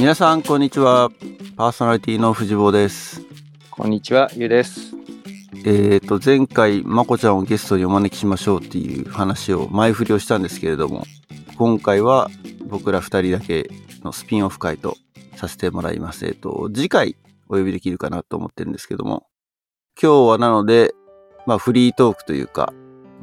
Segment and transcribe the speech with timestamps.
[0.00, 1.10] 皆さんこんにちは。
[1.58, 3.20] パーソナリティの藤坊です。
[3.70, 4.94] こんにちは、ゆうです。
[5.66, 11.04] えーと前回まこちゃんをゲストにお招きしましょうっていう話を前振りをしたんですけれども
[11.58, 12.30] 今回は
[12.66, 13.68] 僕ら二人だけ
[14.02, 14.96] のスピンオフ会と
[15.36, 16.24] させてもらいます。
[16.24, 17.16] えっ、と次回
[17.50, 19.26] お呼びできるかなと思ってるんですけども
[20.02, 20.94] 今日はなので
[21.44, 22.72] まあフリートークというか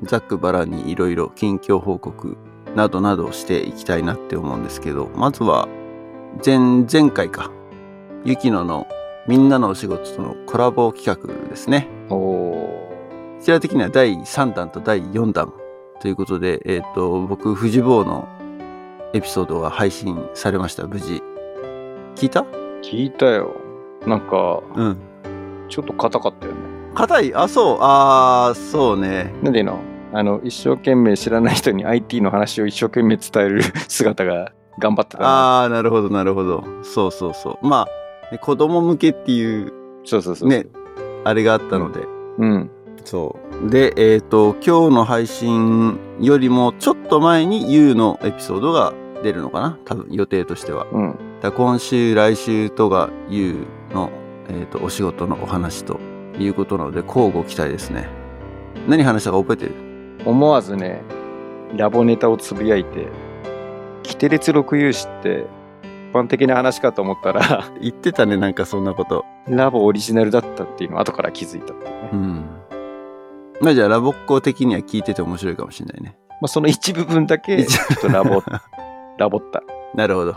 [0.03, 2.37] ざっくばらんにいろいろ近況報告
[2.75, 5.67] などなどをしていきたいなって思うんですけどまずは
[6.43, 7.51] 前前回か
[8.25, 8.87] ゆきのの
[9.27, 12.87] みんなのお仕事とのコラボ企画ですねおお
[13.37, 15.53] こちら的には第3弾と第4弾
[15.99, 18.27] ということで、えっ、と、僕、藤坊の
[19.13, 21.23] エピソードが配信されました、無事。
[22.15, 22.41] 聞いた？
[22.41, 23.55] ー、聞いたよ。
[24.05, 24.97] なんか、うん。
[25.69, 26.59] ちょっと硬かったよね。
[26.93, 27.33] 硬い？
[27.35, 27.77] あ、そう。
[27.81, 29.33] あー、そうね。
[29.41, 29.79] なんでの？
[30.13, 35.63] あの、一生懸命知らない人に IT の話を一生懸命伝える 姿が頑張ってたな。
[35.63, 36.63] あー、なるほど、なるほど。
[36.83, 37.67] そうそうそう。
[37.67, 37.87] ま
[38.29, 39.73] あ、ね子供向けっていう、
[40.05, 40.49] そうそうそう。
[40.49, 40.67] ね。
[41.23, 42.05] あれがあったので。
[42.37, 42.69] うん。
[43.03, 43.69] そう。
[43.69, 49.79] で、えっ、と、今日の配信よりもちょっと前に YOU のエピソードが出るのかな？
[49.85, 50.85] 多分予定としては。
[50.91, 51.19] うん。
[51.41, 54.09] だ今週来週とが YOU の、
[54.49, 55.99] えー、とお仕事のお話と
[56.39, 58.09] いうことなので交互期待ですね
[58.87, 59.71] 何話したか覚えてる？
[60.25, 61.03] 思わずね、
[61.75, 63.07] ラボネタをつぶやいて、
[64.07, 65.45] キテレツ6有志って、
[65.83, 69.25] 一般的な話かと思ったら、 言ってたねなんかそんなこと。
[69.49, 71.73] ラボオリジナルだったっていうのを後から気づいた。
[71.73, 72.09] っていうね。
[72.13, 72.45] うん。
[73.59, 76.17] まあじゃあラボっ子的には聞いてて面白いかもしれないね。
[76.41, 78.41] まあ、その一部分だけ、ちょっとラボ、
[79.17, 79.61] ラボった。
[79.93, 80.35] なるほど。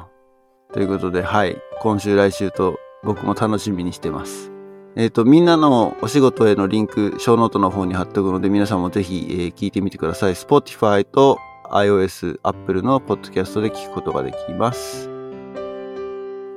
[0.72, 1.56] ということではい。
[1.80, 4.50] 今週来週と僕も楽しみにしてます。
[4.96, 10.34] えっ、とみんなのお仕事へのリンクショーノートの方に貼っておくので皆さんもぜひ、えー聞いてみてください。
[10.34, 11.38] Spotify と
[11.70, 15.08] iOS、Apple のポッドキャストで聞くことができます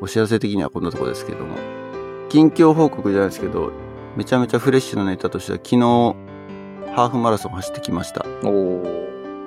[0.01, 1.55] お知らせ的にはこんなとこですけども
[2.29, 3.71] 近況報告じゃないですけど
[4.17, 5.77] めちゃめちゃフレッシュなネタとしては昨日
[6.95, 9.03] ハーフマラソン走ってきましたおお。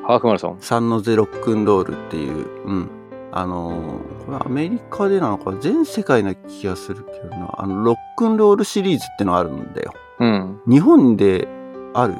[0.06, 0.59] ハーフマラソン？
[0.60, 2.91] サンノゼロックンロールっていう、うん。
[3.32, 7.55] あのーこれアメリカでなのか全世界な気がするけどな。
[7.59, 9.93] あの、ロックンロールシリーズってのがあるんだよ。
[10.19, 10.60] うん。
[10.69, 11.47] 日本で
[11.94, 12.15] ある？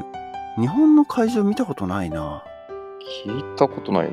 [0.61, 2.45] 日本の会場見たことないな。
[3.25, 4.13] 聞いたことないね。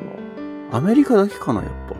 [0.72, 1.96] アメリカだけかな、やっぱ。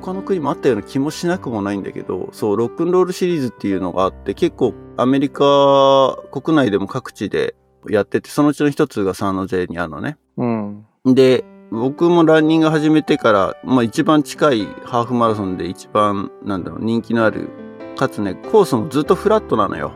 [0.00, 7.54] 他の国もあったような気もしなくもないんだけど、そう、ロックンロールシリーズっていうのがあって、結構アメリカ国内でも各地で
[7.88, 10.16] やってて、そのうちの一つがサンノゼにあるのね。
[10.36, 10.86] うん。
[11.04, 17.48] で、僕もランニング始めてから、まあ一番近いハーフマラソンで一番、なんだろう、人気のある、
[17.96, 19.92] かつね、コースもずっとフラットなのよ。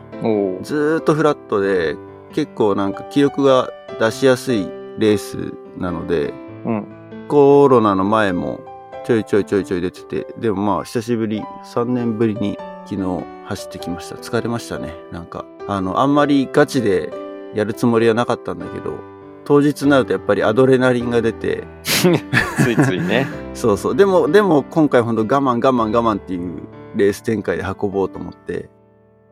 [0.61, 1.97] ずーっとフラットで、
[2.33, 3.69] 結構なんか記録が
[3.99, 4.67] 出しやすい
[4.97, 6.33] レースなので、
[6.65, 6.87] うん。
[7.27, 8.59] コロナの前も
[9.05, 14.15] ちょいちょいちょいちょい出てて、でもまあ久しぶり、3年ぶりに昨日走ってきました。
[14.15, 14.93] 疲れましたね。
[15.11, 17.11] なんか、あの、あんまりガチで
[17.53, 18.93] やるつもりはなかったんだけど、
[19.43, 23.27] 当日になるとやっぱりアドレナリンが出て、 ついついね。
[23.53, 23.95] そうそう。
[23.95, 26.61] でも、でも今回ほんと我慢我慢我慢っていう
[26.95, 28.69] レース展開で運ぼうと思って、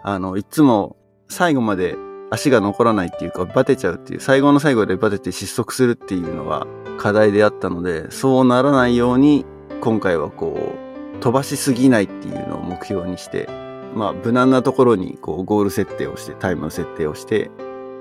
[0.01, 0.95] あの、いつも
[1.29, 1.95] 最後まで
[2.33, 6.65] 足が残らないっていうか、バテちゃうっていう、最後の最後でバテて失速するっていうのが
[6.97, 9.45] 課題であったので、そうならないように、
[9.81, 10.73] 今回はこ
[11.15, 13.47] う、飛ばしすぎないっていうのを目標にして、
[13.95, 17.51] まあ、無難なところにこう、ゴール設定をして、タイムの設定をして、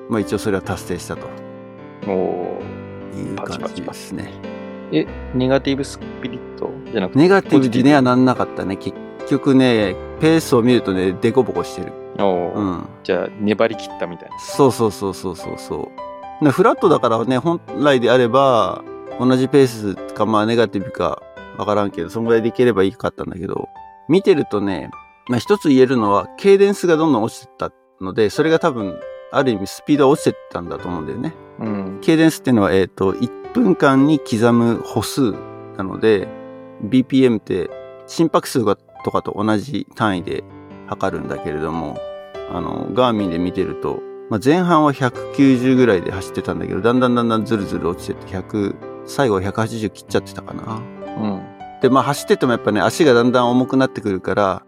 [0.08, 1.26] まあ一応それは達成したと
[2.08, 2.62] おお。
[3.14, 4.32] いう感じですね。
[4.92, 7.18] え、ネガティブスピリットじゃなくて？
[7.18, 8.76] ネガティブにはなんなかったね。
[8.76, 8.96] 結
[9.28, 11.92] 局ね、ペースを見るとね、デコボコしてる。
[12.18, 12.88] おお、うん。
[13.02, 14.38] じゃあ、粘り切ったみたいな。
[14.38, 15.90] そうそうそうそうそうそ
[16.40, 16.44] う。
[16.44, 18.82] ねフラットだからね、本来であれば、
[19.18, 21.22] 同じペースか、まあネガティブか
[21.58, 23.68] わからんけど、そんぐらいでいければいいかったんだけど、
[24.08, 24.90] 見てるとね、
[25.28, 28.98] まあ一つ言えるのは、ケイデンスがどんどん落ちてったので、それが多分、
[29.30, 31.34] ある意味スピードが落ちてったんだと思うんだよね。
[31.60, 31.98] うん。
[32.02, 35.32] ケイデンスっていうのは、えっ、と、1分間に刻む歩数
[35.76, 36.28] なので、
[36.84, 37.70] BPM って
[38.06, 40.44] 心拍数がとかと同じ単位で
[40.92, 41.98] 測るんだけれども、
[42.50, 44.00] あの、ガーミンで見てると、
[44.30, 48.74] まあ、前半は190ぐらいで走ってたんだけど、だんだんだんだんずるずる落ちてって100、
[49.04, 50.74] 最後は180切っちゃってたかな。
[50.74, 51.42] うん。
[51.80, 54.62] で、まあ走っててもやっぱね、足がだんだん重くなってくるから、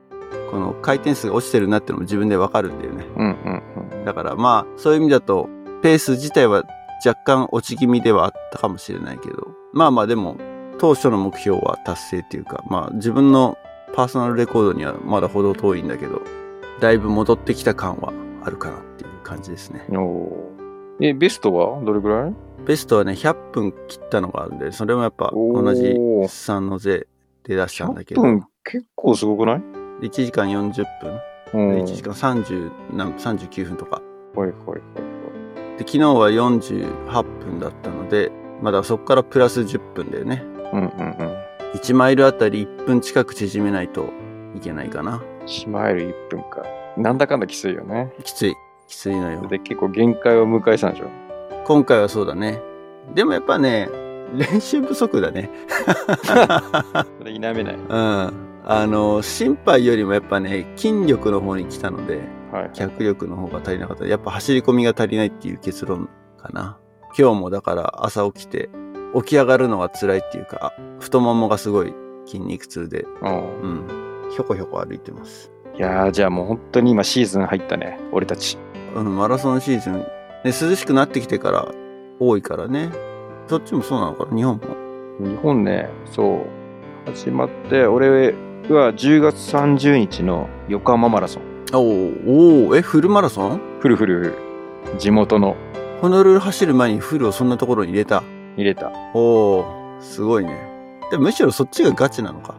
[0.51, 3.07] この回転数が落ちてるなっていうのも自分でわかるんだよね。
[3.17, 3.27] うん。
[3.27, 3.63] うん。
[3.99, 4.05] うん。
[4.05, 5.49] だからまあ、そういう意味だと、
[5.83, 6.65] ペース自体は
[7.05, 10.37] 若干落ち気味ではあったかもしれないけど、まあまあでも、
[10.79, 13.57] 当初の目標は達成っていうか、まあ自分の
[13.95, 16.21] パーソナルレコードにはまだほど遠いんだけど、
[16.81, 18.13] だいぶ戻ってきた感は
[18.43, 19.87] あるかなっていう感じですね。
[19.91, 20.53] おお。
[21.01, 21.81] え、ベストは？
[21.83, 22.35] どれぐらい？
[22.67, 27.07] ベストはね、100分切ったのがあるんで、それもやっぱ同じ3の税
[27.45, 29.63] で出したんだけ100ど、分結構すごくない
[30.03, 31.21] ？1時間40分。
[31.55, 31.85] うん。
[31.85, 34.03] 1時間30何39分とか。
[34.35, 34.81] はいはいはい
[35.79, 40.43] で、昨日は48分だったので、まだそこからプラス10分だよね。
[40.73, 40.83] はい。
[40.83, 41.44] うんうんうん。
[41.75, 44.13] 1マイルあたり1分近く縮めないと
[44.55, 45.23] いけないかな。
[45.47, 46.01] 1マイル
[46.31, 46.63] 1分か。
[46.97, 48.13] なんだかんだきついよね。
[48.23, 48.55] きつい。
[48.87, 49.47] きついのよ。
[49.49, 51.11] で、結構限界を迎えたんでしょ。
[51.65, 52.61] 今回はそうだね。
[53.15, 53.89] でもやっぱね、
[54.35, 55.51] 練習不足だね。
[57.19, 57.75] それ否めない。
[57.75, 58.33] うん。
[58.67, 62.21] あの、心配よりもやっぱね、筋力の方に来たので、
[62.53, 62.71] はい。
[62.73, 64.07] 脚力の方が足りなかった。
[64.07, 66.09] やっぱ走り込みが足りないっていう結論
[66.41, 66.79] かな。
[67.19, 68.71] 今日もだから朝起きて、
[69.15, 71.95] 起き上がるのが辛いっていうか、あ太ももがすごい
[72.27, 73.61] 筋肉痛で、うん。
[73.61, 74.31] うん。
[74.31, 75.53] ひょこひょこ歩いてます。
[75.77, 77.99] いやー、じゃあもう本当に今シーズン入ったね。
[78.13, 78.59] 俺たち。
[78.95, 80.07] うん、マラソンシーズン、ね、
[80.45, 81.69] 涼しくなってきてから
[82.21, 82.91] 多いからね。
[83.49, 84.37] そっちもそうなのかな？
[84.37, 84.63] 日本も。
[85.21, 86.47] 日本ね、そ
[87.07, 87.11] う。
[87.11, 88.33] 始まって、俺
[88.71, 91.43] は10月30日の横浜マラソン。
[91.73, 93.61] おーおーえ、フルマラソン？
[93.81, 94.25] フルフルフ
[94.93, 94.99] ル。
[94.99, 95.57] 地元の
[96.01, 98.23] ホノルル走る前にフルをそんなところに入れた。
[98.57, 98.91] 入れた。
[99.15, 99.65] おお
[100.01, 100.57] すごいね。
[101.11, 102.55] でむしろそっちがガチなのか。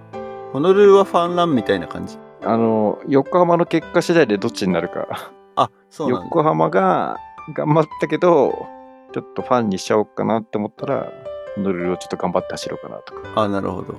[0.53, 2.17] ホノルルはファンランみたいな感じ？
[2.43, 5.31] あの、横浜の結果次第でどっちになるか。
[5.55, 6.25] あ、そうなんだ。
[6.25, 7.17] 横浜が
[7.55, 8.67] 頑張ったけど、
[9.13, 11.11] ちょっとファンにしちゃおうかなって思ったら、
[11.55, 13.41] ホノルルをちょっと頑張って走ろうかなとか。
[13.41, 13.95] あ、なるほど。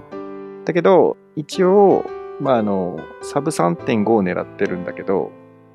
[0.65, 2.05] だけど、一応、
[2.41, 5.31] まあ、あの、サブ3.5を狙ってるんだけど、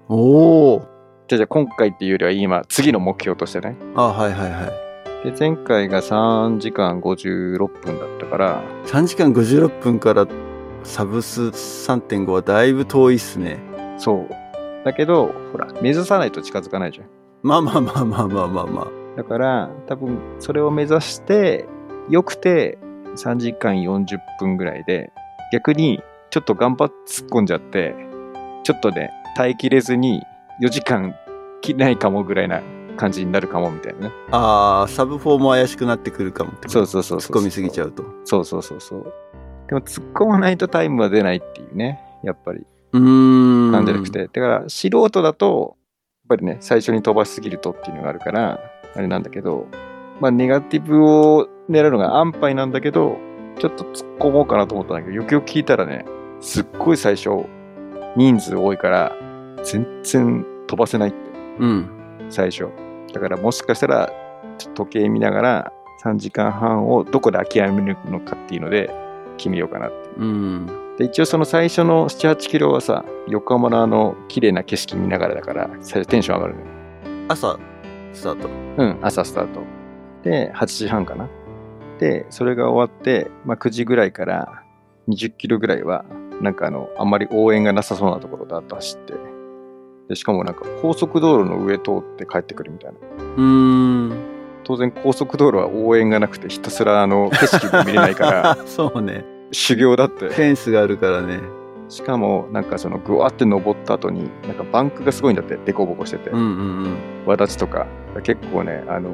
[0.07, 0.79] おお
[1.27, 3.77] じゃあじゃあ今回っていうよりは今、次の目標としてね。
[3.95, 4.90] あ、はいはいはい。
[5.23, 10.27] で、前回が3時間56分だったから、3時間56分から
[10.83, 13.59] サブス3.5はだいぶ遠いっすね。
[13.97, 14.29] そう。
[14.83, 17.07] だけど、ほら、目指さないと近づかないじゃん。
[17.43, 18.87] まあまあまあまあまあまあまあ。
[19.15, 21.67] だから、多分、それを目指して、
[22.09, 22.79] よくて
[23.15, 25.11] 3時間40分ぐらいで、
[25.53, 26.01] 逆に、
[26.31, 27.93] ちょっと頑張って突っ込んじゃって、
[28.63, 30.23] ちょっとね、耐えきれずに
[30.63, 31.13] 4時間
[31.61, 32.61] 切れないかもぐらいな
[33.01, 34.13] 感じになるかもみたいなね。
[34.29, 37.31] ああ、サブ4も怪しくなってくるかもってそうそうそうそう。
[37.31, 38.05] 突っ込みすぎちゃうと。
[38.25, 39.13] そうそうそうそう。
[39.67, 42.63] でも突っ込まないとタイムは出ないっていうね、やっぱり。
[42.93, 43.71] うーん。
[43.71, 44.27] なんじゃなくて。
[44.27, 45.77] だから素人だと、
[46.29, 48.59] やっぱりね、最初に飛ばしすぎるとっていうのがあるから、
[48.95, 49.65] あれなんだけど、
[50.19, 53.17] まあネガティブを狙うのが安牌なんだけど、
[53.57, 56.05] ちょっと突っ込もうかなと思ったんだけど、よくよく聞いたらね、
[56.39, 57.47] すっごい最初、
[58.15, 59.11] 人数多いから、
[59.63, 61.17] 全然飛ばせないって、
[61.57, 61.89] うん。
[62.29, 62.90] 最初。
[63.13, 64.11] だからもしかしたら、
[64.73, 65.73] 時計見ながら、
[66.03, 68.89] 3時間半をどこで諦めるのかっていうので、
[69.37, 70.09] 決めようかなって。
[70.17, 70.67] うん。
[70.97, 76.67] で一応その最初の7、8キロはさ、横浜のあの綺麗な景色見ながらだから、最初テンション上がるのよ。
[77.27, 77.59] 朝、
[78.13, 78.49] スタート。
[78.77, 79.61] うん、朝スタート。
[80.23, 81.29] で、8時半かな。
[81.99, 84.63] で、それが終わって、まあ、9時ぐらいから
[85.07, 86.05] 20キロぐらいは、
[86.41, 89.13] なんかあの、あんまり応援がなさそうなところだと走って、
[90.11, 92.99] で、しかもなんか高速道路の上通って帰ってくるみたいな。
[93.17, 94.13] うーん。
[94.65, 99.23] 当然高速道路は応援がなくてひたすらあの景色も見れないから、 そうね。
[99.53, 100.27] 修行だって。
[100.27, 101.39] フェンスがあるからね。
[101.87, 106.29] しかも、なんかそのぐわって登った後に、なんかバンクがすごいんだって、デコボコしてて。
[106.29, 106.97] うんうんうん。
[107.25, 107.87] わだちとか、
[108.23, 109.11] 結構ね、あの、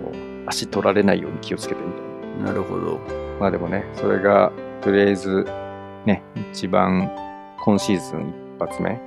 [0.47, 2.51] 足取られないように気をつけてみたいな。
[2.51, 2.99] なるほど。
[3.39, 4.51] まあでもね、それが、
[4.81, 5.45] とりあえず、
[6.05, 7.11] ね、一番、
[7.59, 8.99] 今シーズン一発目。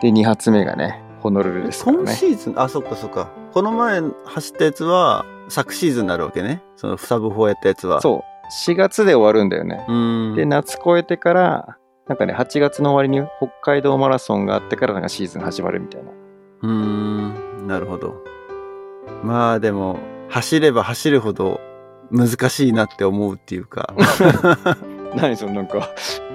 [0.00, 2.16] で、二発目がね、ホノルルですから今ね。
[2.16, 3.30] シーズン、あ、そっかそっか。
[3.52, 6.62] この前走ったやつは、昨シーズンになるわけね。
[6.76, 8.02] そのサブ4やったやつは。
[8.02, 8.70] そう。
[8.70, 9.86] 4月で終わるんだよね。
[10.36, 11.78] で、夏越えてから、
[12.08, 16.10] なんかね、8月の終わりに北海道マラソンがあってからなんかシーズン始まるみたいな。
[16.10, 17.66] うーん。
[17.66, 18.22] なるほど。
[19.22, 21.58] まあでも、走れば走るほど
[22.10, 23.94] 難しいなって思うっていうか。
[25.16, 25.88] 何そのなんか、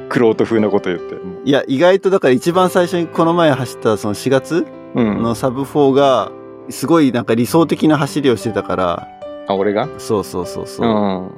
[0.09, 1.15] クロート風なこと言って。
[1.45, 4.65] いや、意外とだから一番最初にこの前走ったその4月。
[4.95, 6.31] のサブ4が、
[6.69, 9.07] すごいなんか理想的な走りをしてたから、
[9.47, 10.87] あ、俺がそうそうそうそう。
[10.87, 11.31] うん。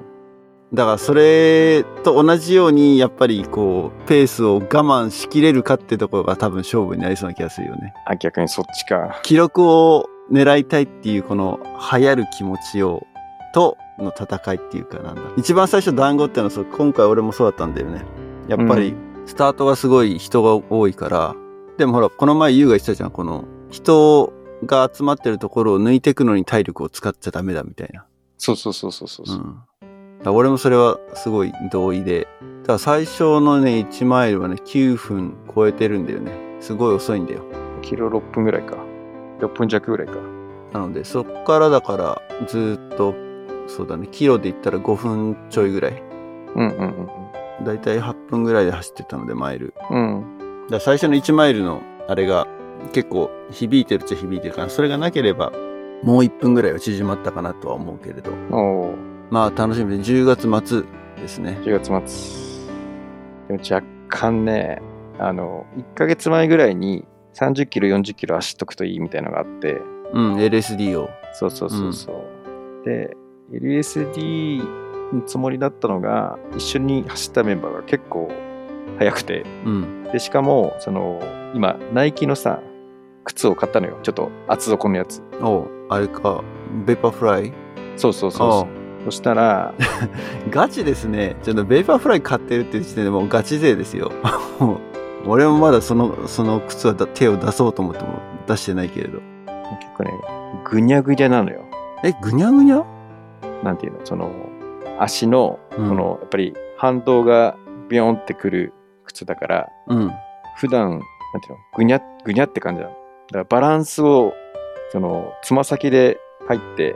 [0.73, 7.93] だからそれと同じようにやっぱりこうペースを我慢しきれるかってところが多分勝負になりそうな気がするよね。
[8.05, 9.19] あ、逆にそっちか。
[9.21, 11.59] 記録を狙いたいっていうこの
[11.91, 13.05] 流行る気持ちを
[13.53, 15.21] との戦いっていうかなんだ。
[15.35, 18.05] 一番最初団子ってのは今回俺もそうだったんだよね。
[18.47, 18.95] やっぱり
[19.25, 21.35] スタートがすごい人が多いから。
[21.77, 23.11] でもほらこの前優が言ってたじゃん。
[23.11, 24.33] この人
[24.65, 28.05] が集まってるところを抜いていくのに体力を使っちゃダメだみたいな。
[28.37, 29.37] そうそうそうそうそう。
[30.25, 30.35] うん。
[30.35, 32.27] 俺もそれはすごい同意で。
[32.61, 36.31] だから最初のね、1マイルはね、9分超えてるんだよね。
[36.59, 37.41] すごい遅いんだよ。
[37.81, 38.77] キロ6分ぐらいか。
[39.39, 40.17] 6分弱ぐらいか。
[40.73, 43.15] なので、そっからだから、ずーっと、
[43.67, 46.03] そうだね、キロで言ったら5分ちょいぐらい。
[46.55, 47.09] うんうんうんうん。
[47.63, 49.73] だいたい8分ぐらいで走ってたので、マイル。
[49.89, 50.67] うん。
[50.69, 52.47] だ最初の1マイルのあれが
[52.93, 55.51] 結構響いてるっちゃ響いてるから、それがなければ
[56.03, 58.31] もう1分ぐらいは縮まったかなとは思うけれど。
[59.29, 60.83] まあ楽しみで10月末
[61.17, 61.57] ですね。
[61.63, 62.09] 10月
[63.47, 63.47] 末。
[63.47, 64.81] でも若干ね、
[65.19, 69.81] あの、1ヶ月前ぐらいに30キロ、40キロ走っとくといいみたいなのがあって、
[70.13, 71.09] うん、LSD を。
[71.33, 72.11] そうそうそうそ
[72.83, 72.85] う。
[72.85, 73.15] で、
[73.51, 74.90] LSD の
[75.25, 78.29] つもりだったのが、一緒に走ったメンバーが結構
[78.97, 80.03] 速くて、うん。
[80.11, 81.21] で、しかも、その、
[81.53, 82.59] 今、ナイキのさ、
[83.23, 83.97] 靴を買ったのよ。
[84.03, 85.21] ちょっと厚底のやつ。
[85.41, 86.43] おうあれか、
[86.85, 87.53] ベーパーフライ？
[87.97, 89.73] そうそうそうそしたら、
[90.49, 91.35] ガチですね。
[91.43, 94.11] ちょっとベーパーフライ買ってるって時点でもうガチ勢ですよ。
[95.27, 99.19] 俺もまだその、その靴はだ手を出そうと思っても出してないけれど。
[99.79, 100.11] 結構ね、
[100.65, 101.61] ぐにゃぐにゃなのよ。
[102.03, 102.83] え、ぐにゃぐにゃ？
[103.63, 104.31] なんていうの、その、
[105.01, 107.57] 足の、うん、この、やっぱり反動が
[107.89, 108.73] ビヨンってくる
[109.05, 110.11] 靴だから、うん。
[110.57, 110.99] 普段、なん
[111.41, 112.93] ていうの、ぐにゃ、ぐにゃって感じなの。
[112.93, 112.97] だ
[113.31, 114.33] からバランスを、
[114.91, 116.95] その、つま先で入って、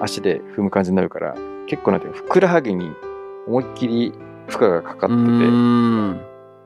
[0.00, 1.34] 足で踏む感じになるから、
[1.66, 2.90] 結構なんていうの、ふくらはぎに
[3.46, 4.12] 思いっきり
[4.48, 5.16] 負荷がかかって。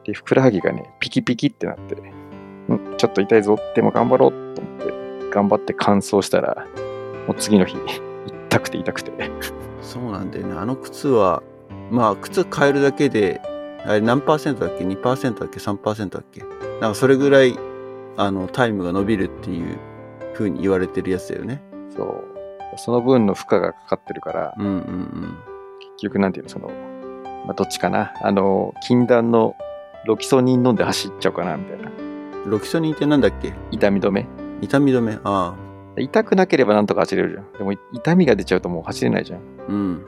[0.05, 6.67] て、で、ふくらはぎがね、ピキピキってなって、んちょっと痛いぞ、でも頑張ろうと思って、頑張って乾燥したら、
[7.27, 7.77] もう次の日、
[8.47, 9.13] 痛くて痛くて。
[9.89, 10.55] そうなんだよね。
[10.55, 11.43] あの靴は、
[11.91, 13.41] まあ、靴変えるだけで、
[13.87, 16.43] あれ何パーセントだっけ ?2% だっけ ?3% だっけ？
[16.81, 17.59] なんかそれぐらい、
[18.17, 19.79] あの、タイムが伸びるっていう
[20.35, 21.63] 風に言われてるやつだよね。
[21.97, 22.25] そう。
[22.77, 25.37] その分の負荷がかかってるから、うんうん
[26.01, 26.69] 結局なんていうの、その、
[27.47, 28.13] まあ、どっちかな？
[28.23, 29.57] あの、禁断の
[30.05, 31.91] ロキソニン飲んで走っちゃおうかな、みたいな。
[31.91, 32.51] うん。
[32.51, 33.55] ロキソニンってなんだっけ？
[33.71, 34.27] 痛み止め。
[34.61, 35.15] 痛み止め？
[35.15, 35.55] ああ。
[35.99, 37.53] 痛くなければなんとか走れるじゃん。
[37.53, 39.41] でも痛みが出ちゃうともう走れないじゃん。
[39.69, 40.07] うん。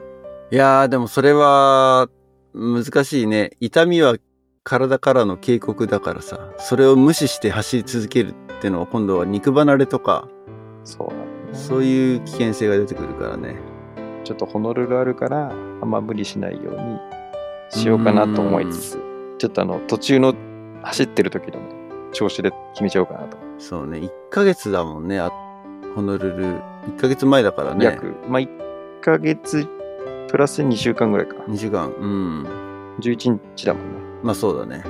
[0.51, 2.09] いやー、でもそれは、
[2.53, 3.51] 難しいね。
[3.59, 4.17] 痛みは
[4.63, 10.27] 体からの警告だからさ、それを無視して走り続けるってのは今度は肉離れとか、
[10.83, 13.55] そうねそういう危険性が出てくるからね。
[14.23, 15.53] ちょっとホノルルあるから、あ
[15.85, 16.99] んま無理しないように
[17.69, 18.99] しようかなと思いつつ、
[19.39, 20.35] ちょっとあの、途中の
[20.83, 21.65] 走ってる時のね
[22.11, 23.37] 調子で決めちゃおうかなと。
[23.57, 25.31] そうね、1ヶ月だもんね、あ
[25.95, 26.45] ホノルル。
[26.87, 27.85] 1ヶ月前だからね。
[27.85, 28.49] 約、まあ、1
[29.01, 29.67] ヶ月
[30.29, 31.35] プラス2週間ぐらいか。
[31.47, 31.89] 2時間。
[31.89, 32.43] うん。
[32.99, 33.99] 11日だもんね。
[34.23, 34.83] まあそうだね。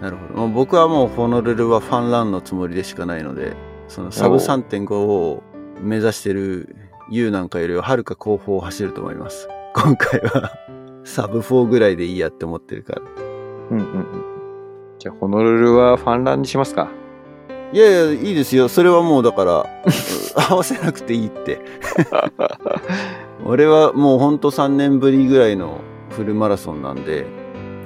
[0.00, 0.34] なるほど。
[0.34, 3.56] もう僕はもうホノルルはファンランのつもりでしかないので、
[3.88, 5.42] そのサブおう3.5を
[5.80, 6.76] 目指してる
[7.10, 9.48] U なんかよりははるか後方を走ると思います。
[9.74, 10.52] 今回は
[11.04, 13.02] サブ4ぐらいでいいやって思ってるから。
[13.70, 14.06] うんうんうん。
[14.98, 16.88] じゃあ、ホノルルはファンランにしますか。
[17.72, 18.68] いやいや、いいですよ。
[18.68, 19.66] それはもうだから、
[20.50, 21.60] 合わせなくていいって。
[23.44, 25.78] 俺はもうほんと3年ぶりぐらいの
[26.10, 27.26] フルマラソンなんで、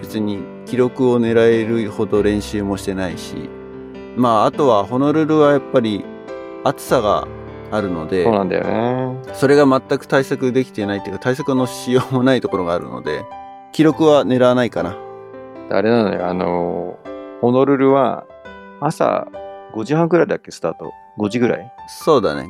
[0.01, 3.49] 別に記録を狙えるほど練習もしてないし、
[4.17, 6.05] まああとはホノルルはやっぱり
[6.65, 7.27] 暑さが
[7.71, 9.17] あるのでそう、なんだよね。
[9.33, 13.25] それが全く対策できてないっていうか対策のしようもないところがあるので、
[13.73, 14.97] 記録は狙わないかな。
[15.71, 16.99] あれなのよ、あの、
[17.41, 18.25] ホノルルは
[18.81, 19.27] 朝
[19.75, 20.93] 5時半ぐらいだっけ、スタート。
[21.19, 21.73] 5時ぐらい？
[21.89, 22.49] そうだね。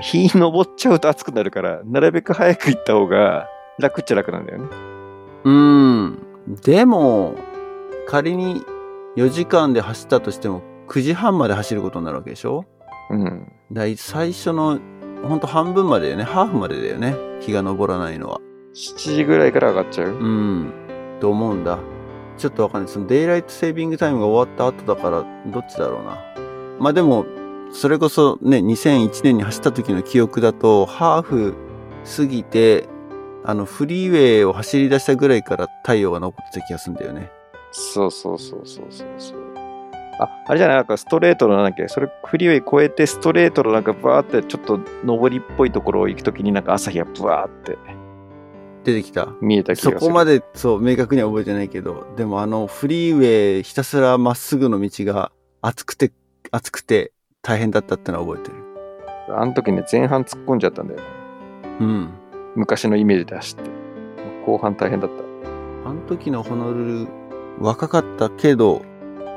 [0.00, 3.46] 日昇っちゃうと暑くなるから、なるべく早く行った方が
[3.78, 4.68] 楽っちゃ楽なんだよね。
[5.44, 6.18] うーん。
[6.62, 7.36] でも、
[8.08, 8.62] 仮に
[9.16, 12.64] 4時間で走ったとしても9時半まで走ることになるわけでしょ？
[13.10, 13.52] うん。
[13.72, 14.78] だい最初の
[15.22, 16.24] ほんと半分までだよね？
[16.24, 17.14] ハーフまでだよね？
[17.40, 18.40] 日が昇らないのは。
[18.74, 20.08] 7時ぐらいから上がっちゃう？
[20.08, 20.72] うん。
[21.20, 21.78] と思うんだ。
[22.36, 22.92] ちょっとわかんない。
[22.92, 26.18] そのデイライトセービングタイムが終わった後だから、どっちだろうな。
[26.78, 27.26] まあでも、
[27.72, 31.54] それこそね、2001年に走った時の記憶だと、ハーフ
[32.16, 32.88] 過ぎて、
[33.44, 37.30] あの、フリーウェイを走り出したぐらいから太陽が昇ってた気がするんだよね。
[37.72, 39.38] そうそうそうそうそうそう。
[40.18, 40.76] あ、あれじゃない？
[40.78, 47.76] なんかストレートのなんだっけそれフリーウェイ越えてストレートのなんかバーってちょっと上りっぽいところを行くときになんか朝日がブワーって
[48.84, 49.28] 出てきた。
[49.42, 50.00] 見えた気がする。
[50.00, 56.12] そこまで、そう、明確には覚えてないけど、でもあの、フリーウェイひたすらまっすぐの道が、暑くて、
[56.50, 57.12] 暑くて
[57.42, 59.36] 大変だったってのは覚えてる。
[59.36, 61.06] あの時ね、前半突っ込んじゃったんだよね。
[61.80, 62.10] うん。
[62.54, 63.70] 昔のイメージで走って。
[64.46, 65.88] 後半大変だった。
[65.88, 67.08] あの時のホノルル、
[67.60, 68.82] 若かったけど、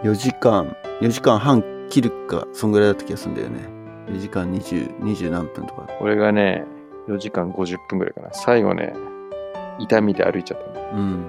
[0.04, 3.68] 4時間、4時間半切るか、そんぐらいだった気がするんだよね。
[4.08, 5.88] 4時間20、20何分とか。
[6.00, 6.66] 俺がね、
[7.08, 8.30] 4時間50分ぐらいかな。
[8.32, 8.94] 最後ね、
[9.80, 10.90] 痛みで歩いちゃったね。
[10.94, 11.24] うん。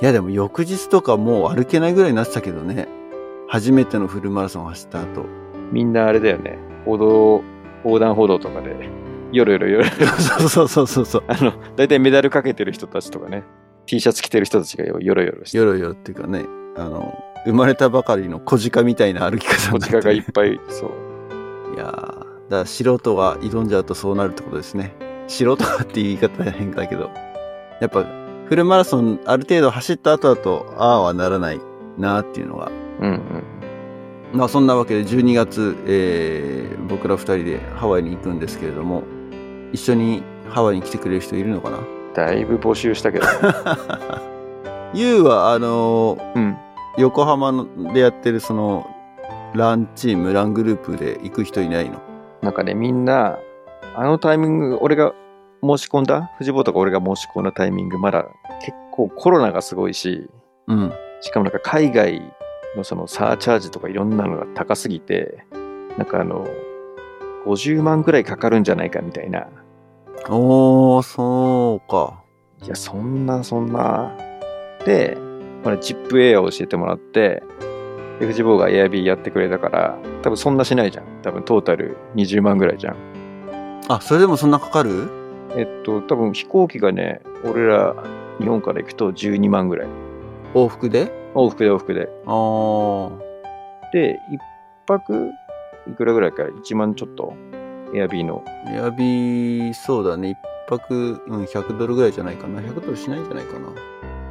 [0.00, 2.86] いやでも翌日とかもう歩けないぐらいになってたけどね。
[3.48, 5.24] 初めてのフルマラソンを走った後。
[5.72, 6.58] みんなあれだよね。
[6.84, 7.42] 歩道、
[7.84, 8.90] 横断歩道とかで、
[9.32, 10.06] よろよろよろよろ。
[10.06, 11.24] そうそうそうそうそう。
[11.28, 13.44] あの、だいたいメダルかけてる人たちとかね。
[13.86, 16.44] T シャツ着てる人たちがよよろよろして、よろよろっていうかね、
[16.76, 20.90] あの、生まれたばかりの小鹿みたいな歩き方小鹿がいっぱい、そう。
[21.76, 24.94] いやーだから素人が挑んじゃうとそうなるってことですね。
[25.28, 27.10] 素人がっていう言い方は変だけど。
[27.80, 28.04] やっぱ、
[28.48, 31.60] フルマラソンある程度走った後だと、ああはならない
[31.98, 32.70] なっていうのが。
[33.00, 34.38] うんうん。
[34.38, 39.02] まあそんなわけで12月、えー僕ら二人でハワイに行くんですけれども、
[39.72, 41.78] 一緒にハワイに来てくれる人いるのかな？
[42.14, 43.26] だいぶ募集したけど。
[44.94, 46.56] ユウは、あのーうん。
[46.96, 48.86] 横浜のでやってるその、
[49.54, 52.00] ランチーム、ラングループで行く人いないの？
[52.40, 53.38] なんかね、みんな、
[53.96, 55.12] あのタイミング、俺が
[55.62, 58.26] 申し込んだ、藤本が俺が申し込んだタイミング、まだ
[58.60, 60.30] 結構コロナがすごいし、
[60.68, 60.92] うん。
[61.20, 62.22] しかもなんか海外
[62.76, 65.44] のそのサーチャージとかいろんなのが高すぎて、
[65.98, 66.46] なんかあの、
[67.46, 69.48] 50万ぐらいかかるんじゃないかみたいな。
[70.28, 72.22] おー、そうか。
[72.64, 74.16] いや、そんな、そんな。
[74.84, 75.16] で、
[75.62, 77.42] これ、チップエアを教えてもらって、
[78.18, 81.04] で、藤坊がエアビーやってくれたから、多分そんなしないじゃん。
[81.22, 82.96] 多分トータル20万ぐらいじゃん。
[83.88, 85.08] あ、それでもそんなかかる？
[85.56, 87.94] えっと、多分飛行機がね、俺ら
[88.40, 89.88] 日本から行くと12万ぐらい。
[90.54, 91.12] 往復で？
[91.36, 92.08] 往復で往復で。
[92.24, 93.18] あー。
[93.92, 94.40] で、一
[94.86, 95.30] 泊
[95.86, 97.34] いくらぐらいか、1万ちょっと。
[97.94, 98.42] エアビーの。
[98.68, 100.30] エアビー、そうだね。
[100.30, 100.38] 一
[100.68, 102.60] 泊、うん、100ドルぐらいじゃないかな。
[102.60, 103.68] 100ドルしないんじゃないかな。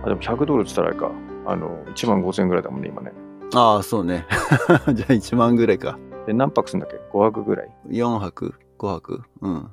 [0.03, 1.11] あ、でも100ドルって言ったらあれか。
[1.45, 3.11] あの、1万5000円ぐらいだもんね、今ね。
[3.53, 4.25] ああ、そうね。
[4.91, 5.99] じゃあ1万ぐらいか。
[6.25, 7.69] で、何泊するんだっけ ?5 泊ぐらい。
[7.89, 9.69] 4泊 ?5 泊うん。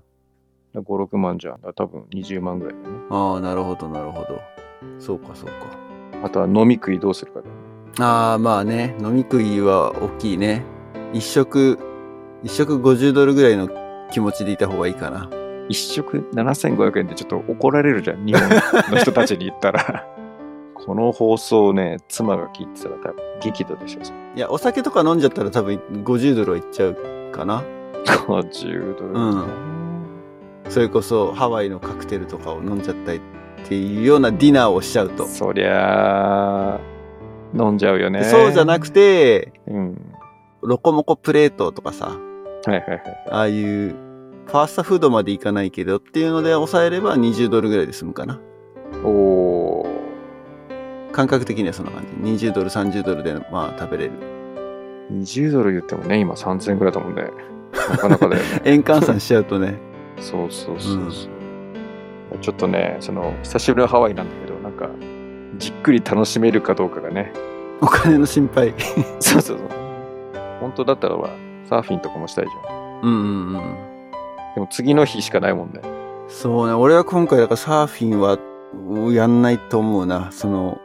[0.75, 1.61] 5、6万じゃん。
[1.75, 3.01] 多分20万ぐらいだよね。
[3.09, 4.39] ああ、なるほど、なるほど。
[4.99, 5.92] そうか、そうか。
[6.23, 7.61] あとは飲み食いどうするかだよね。
[7.99, 8.97] ああ、まあね。
[9.01, 10.63] 飲み食いは大きいね。
[11.13, 11.79] 一食、
[12.43, 13.69] 一食50ドルぐらいの
[14.13, 15.29] 気持ちでいた方がいいかな。
[15.69, 18.25] 一食7500円でちょっと怒られるじゃん。
[18.27, 18.49] 日本
[18.91, 20.07] の人たちに言ったら。
[20.75, 24.01] この放送をね、妻が聞いてたら多分激怒でしょ。
[24.37, 26.97] いや、お酒とか飲んじゃったら多分50ドルはいっちゃう
[27.31, 27.63] かな。
[28.05, 29.73] 50ドル、うん
[30.69, 33.21] それこそハワイのカクテルとかを飲んじゃったり
[33.65, 35.27] っていうようなディナーをしちゃうと。
[35.27, 36.81] そりゃあ、
[37.55, 38.25] 飲んじゃうよね。
[38.25, 40.13] そうじゃなくて、うん。
[40.63, 42.19] ロコモコプレートとかさ、
[42.67, 43.03] はいはいはい。
[43.31, 43.95] ああいう
[44.47, 48.41] ファーストフードまでいかないけどっていうので抑えれば20ドルぐらいで済むかな。
[49.05, 51.11] おー。
[51.13, 52.47] 感覚的にはそんな感じ。
[52.47, 54.13] 20ドル、30ドルでまあ食べれる。
[55.11, 57.25] 20ドル言ってもね、今3000円ぐらいだもんね。
[57.91, 58.63] なかなかだよね。
[58.65, 59.79] 円換算しちゃうとね。
[60.19, 61.32] そうそうそうそう。
[62.41, 64.89] ちょっとね、その、久しぶりのハワイなんだけど、なんか、
[65.59, 67.33] じっくり楽しめるかどうかがね。
[67.81, 68.75] お金の心配。
[69.21, 69.69] そうそうそう。
[70.61, 71.31] 本当だったらほら、
[71.65, 73.01] サーフィンとかもしたいじゃん。
[73.03, 73.63] うんうんうん。
[74.55, 75.81] でも次の日しかないもんね。
[76.29, 78.39] そうね、俺は今回だからサーフィンは
[78.89, 80.31] うんやんないと思うな。
[80.31, 80.79] その、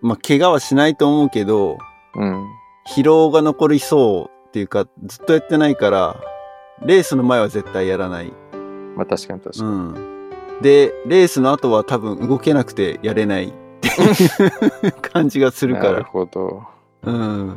[0.00, 1.78] まあ、怪我はしないと思うけど、
[2.16, 2.46] うん。
[2.86, 6.16] 疲労が残りそうっていうか、ずっとやってないから、
[6.82, 8.32] レースの前は絶対やらない。
[8.96, 9.76] まあ確かに確かうに。
[9.76, 10.13] ん。
[10.60, 16.04] で、レースの後は多分動けなくてやれないっていう 感じがするかなるら。
[16.04, 16.62] ほど。
[17.04, 17.56] うん。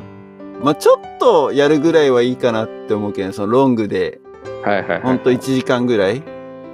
[0.62, 4.20] まあ、ちょっとやるぐらいはいいかなって思うけど、そのロングで、
[4.64, 5.02] はいはいはい。
[5.02, 6.24] ほんと1時間ぐらい、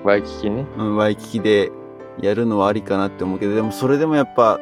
[0.03, 0.65] ワイキキね。
[0.77, 1.71] うん、ワイキキで
[2.19, 4.59] やるのはありかなって思うけど、でもそれでもやっぱ、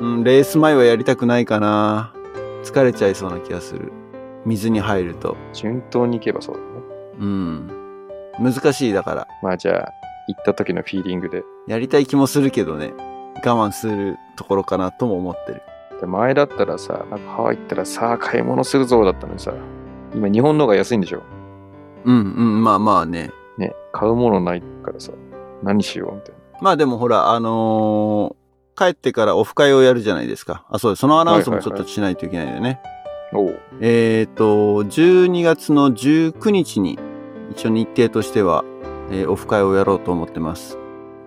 [0.00, 2.12] うん、レース前はやりたくないかな。
[2.62, 3.92] 疲れちゃいそうな気がする。
[4.44, 5.36] 水に入ると。
[5.52, 6.66] 順当に行けばそうだね。
[7.20, 7.70] うん。
[8.40, 9.26] 難しいだから。
[9.42, 10.01] まあじゃあ、
[10.34, 11.42] 行った時のフィーリングで。
[11.66, 12.92] やりたい気もするけどね。
[13.44, 15.62] 我慢するところかなとも思ってる。
[16.00, 19.52] で前だったらさ、なんかハワイ行ったらさあ買い物するぞだったのにさ、
[20.14, 21.22] 今日本の方が安いんでしょ？
[22.04, 23.30] うんうん、まあまあね。
[23.58, 25.12] ね、買うものないからさ、
[25.62, 28.42] 何しようみたいまあでもほら、あのー
[28.74, 30.64] 帰ってからオフ会をやるじゃないですか。
[30.70, 31.00] あ、そうです。
[31.00, 32.80] そのアナウンスもちょっとしないといけないよね。
[33.30, 33.38] な。
[33.38, 33.60] おう。
[33.80, 36.98] えっ、と、12月の19日に
[37.50, 38.64] 一応日程としては、
[39.12, 40.78] えーオフ会をやろうと思ってます。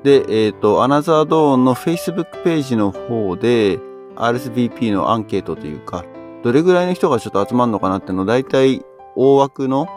[0.04, 3.80] で、えっ、と、アナザードーンの Facebook ページの方で
[4.16, 6.06] RSVP のアンケートというか、
[6.44, 9.88] どれぐらいの人がちょっと集まるのかなっていうのを大体大枠の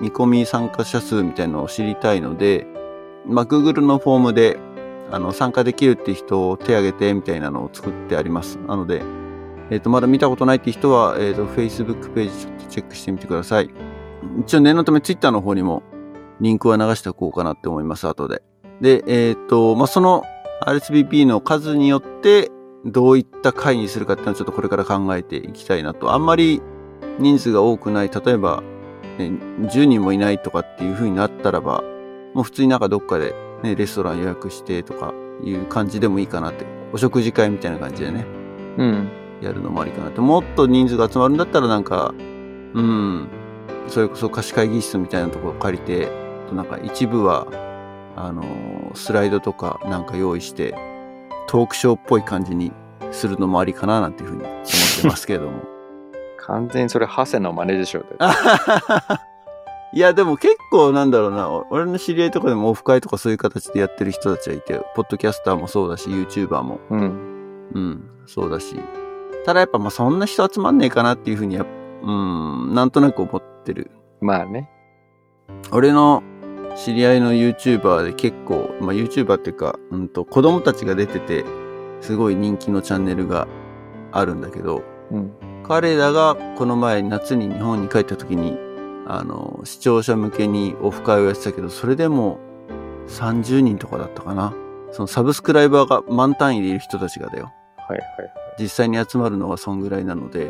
[0.00, 2.66] 見込み参加者数みたいなのを知りたいので、
[3.26, 4.58] まあ、Google のフォームで
[5.10, 8.56] あの参加できるって人を手挙げてみたいなのを作ってあります。
[8.66, 9.02] なので、
[9.70, 13.70] えっ、と、まだ見たことないって人は、えっ、と、Facebook ページちょっとチェックしてみてください。
[14.40, 15.82] 一応念のため Twitter の方にも
[16.40, 18.42] リンクは流しておこうかなって思います、後で。
[18.80, 20.24] で、えっ、と、まあ、その
[20.62, 22.50] RSVP の数によって
[22.84, 26.12] どういった回にするかっていうのはちょっとこれから考えていきたいなと。
[26.12, 26.62] あんまり
[27.18, 28.62] 人数が多くない、例えば、
[29.18, 31.82] ね、10人もいないとかっていう風になったらば、
[32.34, 38.24] もう普通になんかどっかでね、レストラン予約してとかいう感じでもいいかなってお食事会みたいな感じでね、
[38.78, 39.08] うん。
[39.42, 40.22] やるのもありかなと。
[40.22, 42.14] もっと人数が集まるんだったらなんか、
[42.74, 43.28] うん、
[43.88, 46.08] それこそ貸し会議室みたいなところを借りて、
[46.54, 47.46] なんか一部は、
[48.16, 50.74] あのースライドとかなんか用意して、
[51.46, 52.72] トークショーっぽい感じに
[53.12, 54.64] するのもありかななんていうふうに思っ
[55.02, 55.62] てますけれども。
[56.38, 58.04] 完全にそれ、ハセの真似でしょ。
[59.92, 67.00] いや、でも結構なんだろうな、俺の知り合いとかでもオフ会とかそういう形でやってる人たちはいて、ポッドキャスターもそうだし、YouTuber も、うん。
[67.74, 68.76] うん、そうだし。
[69.44, 71.66] ただやっぱまあそんな人集まんねえかなっていうふうにやっ、
[72.02, 73.90] うん、なんとなく思ってる。
[74.20, 74.68] まあね。
[75.72, 76.22] 俺の
[76.76, 81.44] 知り合いの YouTuber で結構、まあ YouTuber っていうか、うんと子供たちが出てて、
[82.00, 83.46] すごい人気のチャンネルが
[84.12, 85.32] あるんだけど、うん。
[85.66, 88.58] 彼らがこの前夏に日本に帰った時に、
[89.06, 92.38] あの、視聴者向けにオフ会をやってたけど、それでも
[93.08, 94.54] 30人とかだったかな。
[94.92, 97.52] そのサブスクライバーが満単位でいる人たちがだよ。
[97.76, 98.08] はいはい。
[98.58, 100.46] 実際に集まるのはそんぐらいなので、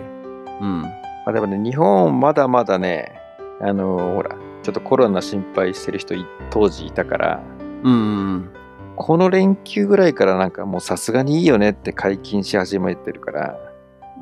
[0.60, 0.82] うん。
[0.82, 0.90] ま
[1.26, 3.12] あでもね、日本まだまだね、
[3.60, 7.42] あのーほら、ちょっとコロナ心配してる人い当時いたから、
[7.82, 7.96] うんう
[8.36, 8.50] ん
[8.96, 13.58] この連休ぐらいからなんかもうさすがにいいよねって解禁し始めてるから、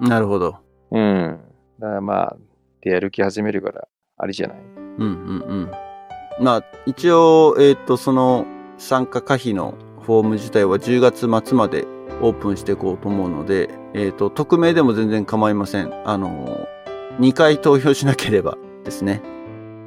[0.01, 0.09] うん。
[0.09, 0.57] なるほど。
[0.93, 1.41] うん。
[1.81, 2.37] だからまあ、
[2.81, 4.59] でやる気始めるから、ありじゃない？
[4.99, 5.71] うんうんうん。
[6.41, 8.47] まあ、一応、えっ、と、その
[8.77, 11.85] 参加可否のフォーム自体は10月末まで
[12.23, 15.93] オープンしていこうと思うので、えっ、と、匿名でも全然構いません。
[16.09, 16.69] あの、
[17.19, 19.23] 2回投票しなければですね。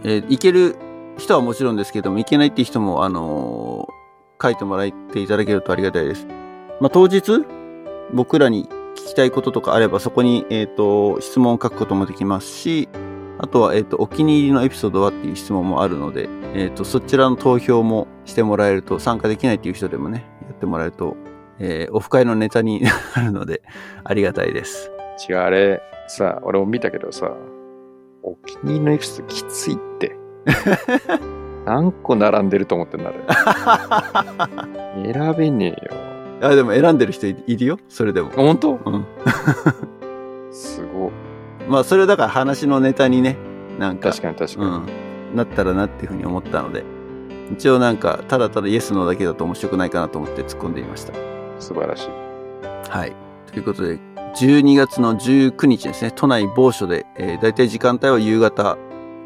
[0.04, 0.76] えーいける
[1.18, 3.88] 人はもちろんですけども、いけないっていう人も、あの
[4.42, 6.26] 書いてもらっていただけるとありがたいです。
[6.80, 7.46] まあ、当日、
[8.14, 12.90] 僕らに聞きたいこととかあれば、そこに、えっ、と、質問を書くこともできますし、
[13.38, 21.16] あとは、えっ、と、お気に入りのエピソードはっていう質問もあるので、えっ、と、そちらの投票もしてもらえると、参加できないっていう人でもね、やってもらえると、
[21.60, 22.82] えーオフ会のネタに
[23.16, 23.62] なるので、
[24.04, 24.92] ありがたいです。
[25.30, 27.32] 違う、あれ、さ、俺も見たけどさ、
[28.24, 30.16] お気に入りのエピソードきついって。
[31.66, 35.14] 何個並んでると思ってんだ、あれ。
[35.14, 36.02] 選べねえよ。
[36.42, 38.30] あ、でも選んでる人いいるよ、それでも。
[38.30, 38.80] 本当？
[38.84, 39.06] うん。
[40.52, 41.12] すごい。
[41.68, 43.38] まあ、それはだから話のネタにね、
[43.78, 44.68] なんか、確かに確かに。
[44.68, 44.70] う
[45.34, 46.84] ん、なったらなっていうふうに思ったので、
[47.54, 51.14] 一応なんか、ただただイエスのだけだと面白くないかなと思って突っ込んでみました。
[51.60, 52.10] 素晴らしい。
[52.90, 53.14] はい。
[53.52, 54.00] ということで、
[54.36, 58.78] 12月の19日ですね、都内某所で、えー、大体時間帯は夕方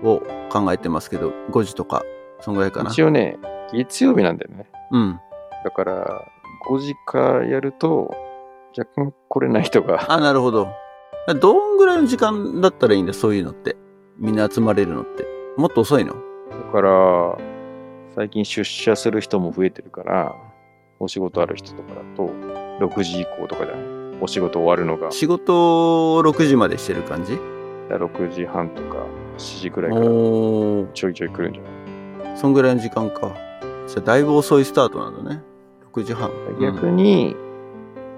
[0.03, 2.03] を考えてますけど、5時とか、
[2.41, 2.89] そんぐらいかな。
[2.89, 3.37] 一応ね、
[3.71, 4.65] 月曜日なんだよね。
[4.91, 5.19] うん。
[5.63, 6.25] だから、
[6.69, 8.13] 5時からやると、
[8.73, 10.67] 逆に来れない人が、あ、なるほど。
[11.39, 13.75] どんぐらいの時間だったらいいんだ、そういうのって。
[14.17, 15.25] みんな集まれるのって。
[15.57, 16.13] もっと遅いの？
[16.13, 16.19] だ
[16.71, 17.37] から、
[18.15, 20.35] 最近出社する人も増えてるから、
[20.99, 22.29] お仕事ある人とかだと、
[22.85, 23.94] 6時以降とかじゃない？
[24.21, 27.37] お仕事終わるのが、仕事を6時までしてる感じ
[27.89, 28.97] ？6時半とか
[29.37, 31.61] 7時くらいからちょいちょい来るんじゃ
[32.23, 32.37] ない？
[32.37, 33.35] そんぐらいの時間か。
[33.87, 35.41] じゃあ、だいぶ遅いスタートなんだね。
[35.93, 36.31] 6時半。
[36.59, 37.35] 逆に、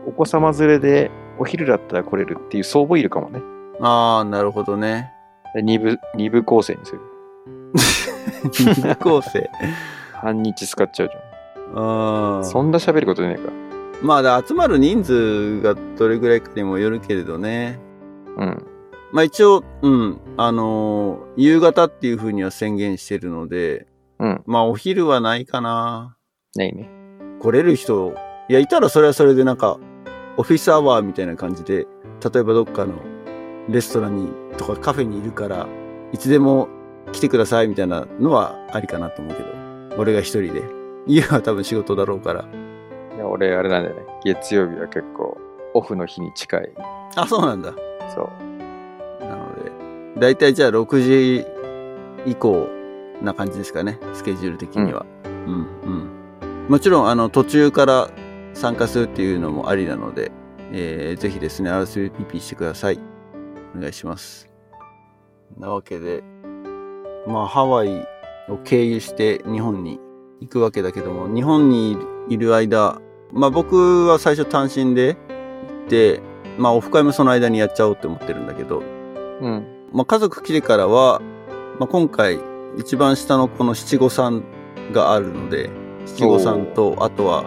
[0.05, 3.39] お子様連れでお昼だったら来れるっていう相母いるかもね。
[3.39, 5.11] うんああ、なるほどね。
[5.53, 7.01] で二部、二部構成にする。
[8.75, 9.49] 二部構成。
[10.13, 11.13] 半日使っちゃうじ
[11.75, 11.81] あゃ
[12.37, 12.39] ん。
[12.39, 12.43] あ。
[12.43, 13.51] そんな喋ることねえか。
[14.01, 17.79] まあ、だ集まる人数がどれぐらいかにもよるけれどね。
[18.37, 18.65] うん。
[19.11, 23.87] まあ一応、うん、あのー夕方っていう風には宣言してるので、
[24.19, 24.43] うん。
[24.45, 26.17] まあお昼はないかな。
[26.55, 26.89] ないね。
[27.39, 28.13] 来れる人、
[28.49, 29.79] いや、いたらそれはそれでなんか、
[30.37, 31.87] オフィスアワーみたいな感じで、
[32.33, 32.93] 例えばどっかの
[33.69, 35.67] レストランにとかカフェにいるから、
[36.11, 36.67] いつでも
[37.11, 39.49] 来てくださいみたいなのはありかなと思うけど、
[39.97, 40.63] 俺が一人で。
[41.09, 42.45] 家は多分仕事だろうから。
[43.17, 44.03] いや俺、あれなんだよね。
[44.23, 45.35] 月曜日は結構、
[45.73, 46.71] オフの日に近い。
[47.15, 47.73] あ、そうなんだ。
[48.13, 48.29] そ
[49.19, 49.23] う。
[49.25, 49.71] なので、
[50.19, 51.45] だいたいじゃあ6時
[52.29, 52.67] 以降
[53.23, 55.03] な感じですかね、スケジュール的には。
[55.25, 56.65] うん、うん。
[56.69, 58.09] もちろん、あの、途中から
[58.53, 60.31] 参加するっていうのもありなので、
[60.71, 62.99] えーぜひですね、RSVP してください。
[63.75, 64.47] お願いします。
[65.57, 66.23] なわけで、
[67.25, 68.05] まあ、ハワイ
[68.47, 69.99] を経由して日本に
[70.39, 71.97] 行くわけだけども、日本に
[72.29, 72.99] いる間、
[73.31, 76.21] まあ僕は最初単身で行って、
[76.57, 78.83] まあオフ会もその間にやっちゃおうって思ってるんだけど、
[79.41, 79.65] うん。
[79.93, 81.21] まあ、家族来てからは、
[81.79, 82.39] まあ、今回
[82.77, 84.43] 一番下のこの七五三
[84.91, 85.69] があるので、
[86.05, 87.45] 七五三と、あとは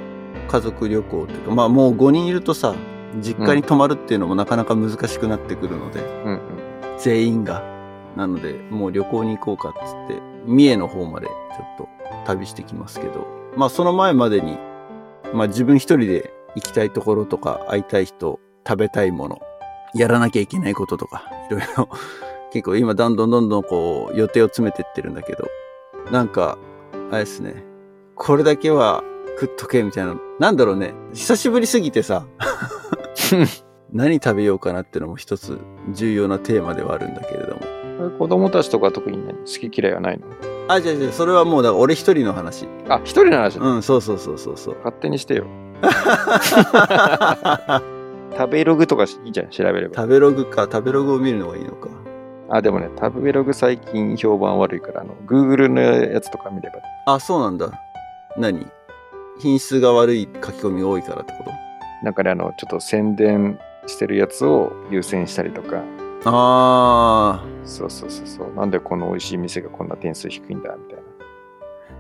[0.49, 2.75] 家族旅行っていうか、まあもう5人いるとさ、
[3.21, 6.41] 実家に泊まるっていうのもなかなか難しくなってくるので、うんうん。
[6.99, 7.63] 全員が。
[8.17, 11.89] なので、もう旅行に行こうかっつって、三重の方までちょっと
[12.27, 14.59] 旅してきますけど、まあその前までに、
[15.33, 19.41] まあ自分一人で行きたいところとか、会いたい人、食べたいもの、
[19.95, 21.89] やらなきゃいけないこととか、 いろいろ、
[22.53, 25.49] 結構今どんどんどんどんこう予定を詰めてってるんだけど、
[26.11, 26.59] なんか、
[27.11, 27.65] あれですね、
[28.17, 29.03] これだけは
[29.39, 32.27] 食っとけみたいな、なんだろうね、久しぶりすぎてさ、
[33.93, 35.59] 何食べようかなってのも一つ
[35.93, 37.80] 重要なテーマではあるんだけれども。
[38.19, 40.27] 子供たちとか特にね、好き嫌いはないの？
[40.69, 42.67] あ、じゃあじゃあそれはもうだから俺一人の話。
[42.89, 44.77] あ、一人の話、うん、そうそうそうそうそう。
[44.77, 45.45] 勝手にしてよ。
[48.37, 49.97] 食べログとかいいじゃん、調べれば。
[49.97, 51.89] 食べログか、食べログを見るのがいいのか。
[52.49, 56.77] あ、でもね、食べログ最近評判悪いから、あの、Google のやつとか見れば。
[57.13, 57.71] あ、そうなんだ。
[58.37, 58.67] 何？
[59.41, 61.51] 品質が悪い書き込みが多いからってこと？
[62.05, 65.83] なんかね、あの、ちょっと宣伝してるやつを優先したりとか。
[66.25, 68.55] あそうそうそうそう。
[68.55, 71.03] なんでこの美味しい店がこんな点数低いんだみたいな。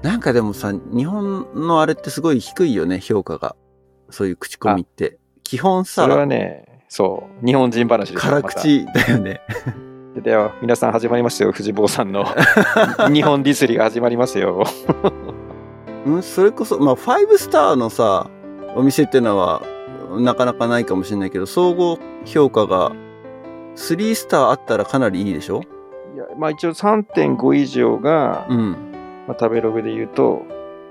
[0.02, 0.04] ー。
[0.04, 3.56] なんかでもさ、日本のあれってすごい低いよね、評価が。
[4.11, 5.18] そういう口コミって。
[5.42, 9.40] 基本さそれ、はね、そう、日本人話です辛口だよね。
[10.16, 12.24] では、皆さん始まりましたよ、藤坊さんの
[13.12, 14.64] 日本ディスリが始まりますよ。
[16.04, 18.28] うん、それこそ、まあ、5スターのさ、
[18.74, 19.62] お店ってのは、
[20.18, 22.92] なかなかないかもしれないけど、総合評価が
[23.81, 25.62] 3スターあったらかなりいいでしょ？
[26.14, 28.71] いや、まあ一応3.5以上が、うん。
[29.27, 30.43] まあ、食べログで言うと、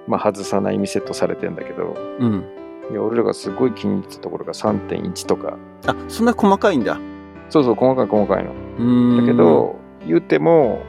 [0.08, 2.46] まあ外さない店とされてんだけど、うん。
[2.92, 5.58] いや、俺らがすごい気に入ってたところが3.1とか。
[5.86, 7.00] あ、そんな細かいんだ。
[7.50, 8.52] そうそう、細かい細かいの。
[8.52, 9.26] うーん。
[9.26, 9.76] だけ、ど、
[10.08, 10.82] 言うても、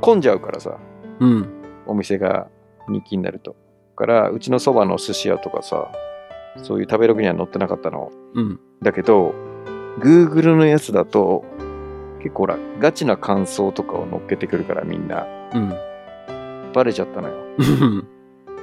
[0.00, 0.78] 混んじゃうからさ、
[1.20, 1.48] うん。
[1.86, 2.48] お店が
[2.88, 3.52] 人気になると。
[3.52, 3.56] だ
[3.96, 5.92] から、うちのそばの寿司屋とかさ、
[6.56, 8.10] そういう食べログには載ってなかったの。
[8.34, 8.60] うん。
[8.82, 9.34] だけど、
[9.98, 11.44] Google のやつだと、
[12.18, 15.74] 結構ほら、ガチな感想とかを載っけてくるからみんな、うん。
[16.72, 17.34] バレちゃったのよ。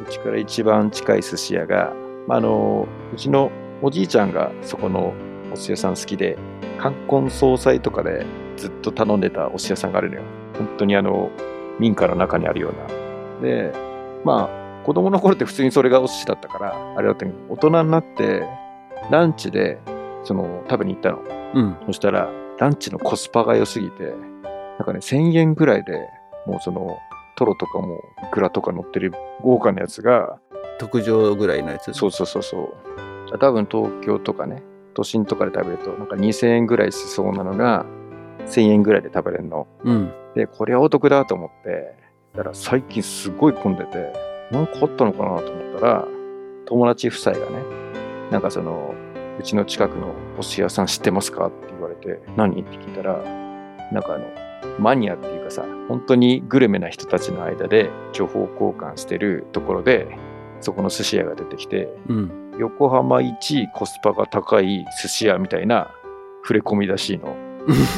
[0.02, 1.94] うちから一番近い寿司屋が、
[2.28, 5.14] まあ、あの、うちのおじいちゃんがそこの
[5.54, 6.38] お寿司屋さん好きで、
[6.78, 8.26] 冠婚葬祭とかで
[8.58, 10.24] ずっと頼んでたお寿司屋さんがあるのよ。
[10.58, 11.30] 本当にあの、
[11.80, 13.48] 民家の中にあるような。
[13.48, 13.72] で、
[14.24, 18.44] まあ、子供の頃って普通にそれがお寿司だったから、あれだったけど、大人になって、
[19.10, 19.80] ランチで、
[20.24, 21.20] その、食べに行ったの。
[21.54, 21.78] うん。
[21.88, 24.14] そしたら、ランチのコスパが良すぎて、
[24.78, 26.08] なんかね、1000円ぐらいで、
[26.46, 26.98] もうその、
[27.36, 30.40] トロとかも、イクラとか乗ってる豪華なやつが、
[30.80, 31.94] 特上ぐらいのやつ。
[31.94, 32.58] そうそうそうそ
[33.34, 33.38] う。
[33.40, 37.86] 多分東京とかね、都心とかで食べると、なんか2000円ぐらいしそうなのが、
[38.48, 39.68] 1000円ぐらいで食べれるの。
[39.84, 40.12] うん。
[40.36, 41.96] で、これはお得だと思って、
[42.36, 44.14] だから最近すごい混んでて、
[44.52, 46.08] なんかあったのかなと思ったら、
[46.66, 47.46] 友達夫妻がね、
[48.32, 48.94] なんかその、
[49.42, 51.48] うちの近くのお寿司屋さん知ってますか？
[51.48, 52.62] って言われて、何？
[52.62, 53.18] って聞いたら、
[53.92, 54.26] なんかあの、
[54.80, 60.16] マニアっていうかさ、本当にグルメな人たちの間で情報交換してるところで、
[60.60, 62.56] そこの寿司屋が出てきて、うん。
[62.60, 63.32] 横浜1
[63.64, 65.90] 位コスパが高い寿司屋みたいな
[66.44, 67.36] 触れ込みらしいの。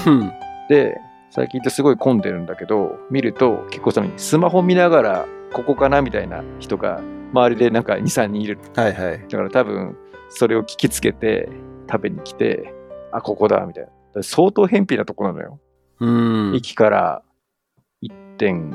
[0.08, 0.32] うん。
[0.70, 0.96] で、
[1.30, 7.02] 最近ってすごい混んでるんだけど、見ると結構そのスマホ見ながらここかなみたいな人が
[7.34, 8.60] 周りでなんか2、3人いる。
[8.76, 9.28] はいはい。
[9.28, 9.98] だから多分
[10.36, 11.50] それを聞きつけて
[11.90, 12.74] 食べに来て、
[13.12, 14.24] あ、ここだみたいな。
[14.24, 15.60] 相当偏僻なとこなのよ。
[16.00, 16.56] うん。
[16.56, 17.24] 駅から
[18.04, 18.74] 1.5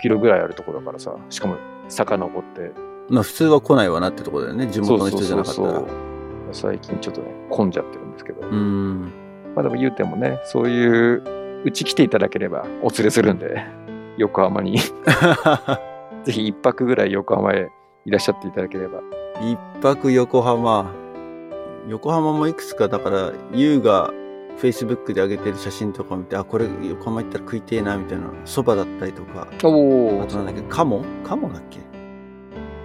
[0.00, 1.56] キロぐらいあるところだからさ、しかも
[1.88, 2.72] 坂登って。
[3.08, 4.66] まあ普通は来ないわなってとこだよね。
[4.66, 5.68] 地元の人じゃなかったら。
[5.70, 6.10] そうそうそう
[6.52, 8.40] 最近ちょっとね、混んじゃってるんですけど。
[8.48, 9.12] うん。
[9.54, 13.62] まあでも言うてもね、そういう、うち来ていただければお連れするんで、
[14.16, 14.78] 横浜に、
[16.24, 17.70] ぜひ一泊ぐらい横浜へ
[18.04, 19.00] いらっしゃっていただければ。
[19.40, 20.92] 一泊横浜。
[21.88, 24.10] 横浜もいくつか、だから、ユウが
[24.58, 31.80] Facebook で上げてる写真とか見て、あ、これ横浜行ったら食いてえな、みたいな、そばだったりとか、おあとなんだっけ、カモカモだっけ？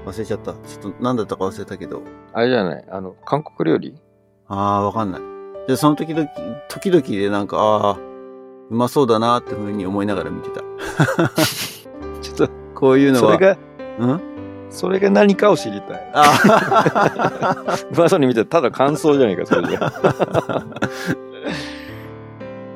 [0.06, 0.54] 忘れちゃった。
[0.54, 2.02] ちょっと何だったか忘れたけど。
[2.32, 2.86] あれじゃない？
[2.90, 3.96] あの、韓国料理？
[4.48, 5.22] ああ、わかんない。
[5.68, 6.30] で、その時々、
[6.70, 7.98] 時々でなんか、ああ、
[8.70, 10.62] うまそうだなってふうに思いながら見てた。
[12.22, 13.34] ちょっと、こういうのは。
[13.34, 13.58] それが、
[14.00, 14.35] うん？
[14.76, 16.12] それが何かを知りたい。
[17.96, 19.94] まそうに見てただ感想じゃないか、それじゃ。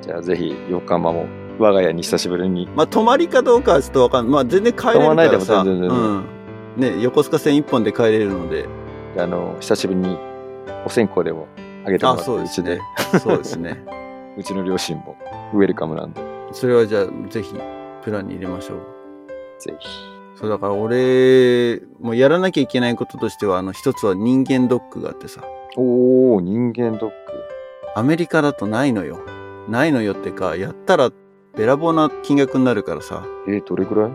[0.02, 1.26] じゃあぜひ、横浜も
[1.60, 2.70] 我が家に久しぶりに。
[2.74, 4.32] まあ、泊まりかどうかはちょっとわかんない。
[4.32, 5.66] まあ、全然帰れる泊まらないでもからさ。
[5.66, 6.26] 全然全然うん。
[6.78, 8.66] ね、横須賀線一本で帰れるので。
[9.18, 10.18] あの、久しぶりに
[10.86, 11.48] お線香でも
[11.86, 12.80] あげてもあ、らって、そうですね。
[13.22, 13.84] そうですね。
[14.38, 15.18] うちの両親も
[15.54, 16.22] ウェルカムなんで、
[16.54, 17.54] それはじゃあ、ぜひ、
[18.04, 18.78] プランに入れましょう。
[19.58, 20.19] ぜひ。
[20.40, 25.44] そう、だから俺、もうやらなきゃいけないこととしては、あの、一つは人間ドックがあってさ。
[25.76, 27.16] おー、人間ドック。
[27.96, 29.20] アメリカだとないのよ。
[29.68, 31.12] ないのよってか、やったら
[31.58, 33.26] べらぼうな金額になるからさ。
[33.50, 34.12] えー、どれぐらい？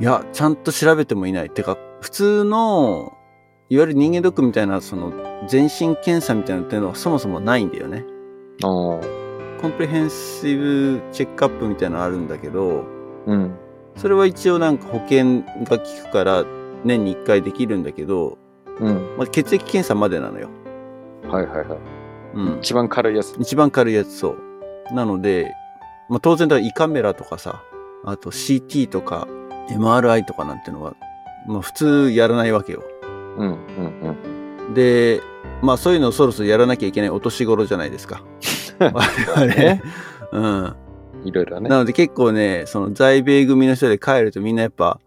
[0.00, 1.50] いや、ちゃんと調べてもいない。
[1.50, 3.12] てか、普通の
[3.68, 5.12] いわゆる人間ドックみたいな、その、
[5.46, 8.04] 全身検査みたいなのっていうのはそもそもないんだよね。
[8.64, 9.00] ああ。
[9.60, 12.84] コンプレヘンシブチェックアップみたいなのあるんだけど、
[13.26, 13.54] うん。
[13.98, 16.44] それは一応なんか保険が効くから
[16.84, 18.38] 年に1回できるんだけど、
[18.80, 19.16] うん。
[19.16, 20.48] まあ、血液検査までなのよ。
[21.28, 21.78] はいはいはい。
[22.34, 22.58] うん。
[22.60, 23.36] 一番軽いやつ。
[23.38, 24.36] 一番軽いやつそ
[24.90, 24.94] う。
[24.94, 25.52] なので、
[26.08, 27.62] まあ、当然だから胃カメラとかさ、
[28.04, 29.26] あと CT とか
[29.68, 30.94] MRI とかなんてのは、
[31.46, 32.84] まあ普通やらないわけよ。
[33.36, 34.16] うんうん
[34.66, 34.74] うん。
[34.74, 35.20] で、
[35.60, 38.22] まあそういうのをそろそろやらなきゃいけないお年頃じゃないですか。
[38.78, 39.82] 我々ね。
[40.32, 40.76] うん。
[41.24, 41.68] いろいろね。
[41.68, 45.00] なので結構ね、その在米組の人で帰るとみんなやっぱ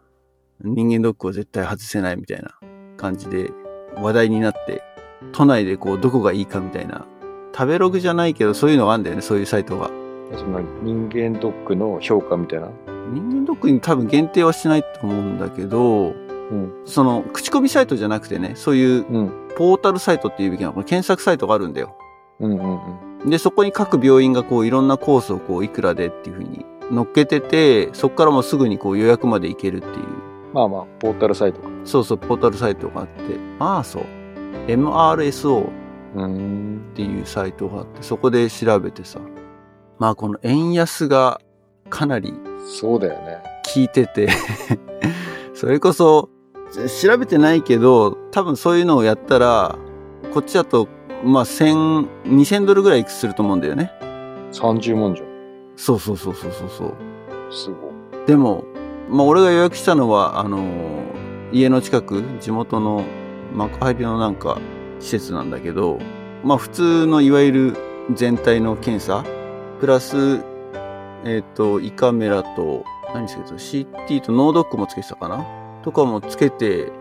[0.63, 2.57] 人間ドックを絶対外せないみたいな
[2.97, 3.51] 感じで
[3.95, 4.83] 話題になって、
[5.31, 7.05] 都内でこうどこがいいかみたいな、
[7.53, 9.89] 食べログじゃないけどそういうのがあるんだよね、そういうサイトが。
[10.37, 12.69] その人間ドックの評価みたいな。
[13.13, 16.13] 人間ドックに多分限定はしてないと思うんだけど、う
[16.53, 16.73] ん。
[16.85, 19.31] その口コミサイトじゃなくてね、そういううん。
[19.57, 21.97] ポータルサイトっていうべきなのかな検索サイトがあるんだよ。
[22.39, 23.10] うんうんうん。
[23.25, 30.05] で、そこに各病院がこういろんなコースをこういくらでっていうふうに乗っけてて、そこからもうすぐにこう予約まで行けるっていう。
[30.53, 31.69] まあまあ、ポータルサイトか。
[31.85, 34.05] そうそう、ポータルサイトがあって、マーソ、
[34.67, 35.81] MRSO っ。
[36.95, 39.19] ていうサイトがあって、そこで調べてさ。
[39.97, 41.39] まあこの円安が
[41.89, 42.33] かなり
[42.65, 43.37] そうだよね。
[43.73, 44.29] 効いてて、
[45.53, 46.29] それこそ
[47.01, 49.77] 調べてないけど、多分そういうのをやったら、
[50.33, 50.87] こっちだと、
[51.23, 53.91] まあ1000、2000ドルぐらいすると思うんだよね。
[54.51, 55.27] 30万じゃん。
[55.75, 57.53] そうそうそうそうそうそう。
[57.53, 58.25] すごい。
[58.27, 58.63] でも、
[59.09, 61.01] まあ俺が予約したのは、あのー
[61.53, 63.03] 家の近く、地元の
[63.53, 64.57] 幕張のなんか
[64.99, 65.99] 施設なんだけど、
[66.43, 67.77] まあ普通のいわゆる
[68.13, 69.25] 全体の検査、
[69.79, 70.41] プラス、
[71.25, 75.45] えっ、と、胃カメラと、何つけてた ?CT とノードックもつけてたかな？
[75.83, 76.91] とかもつけて、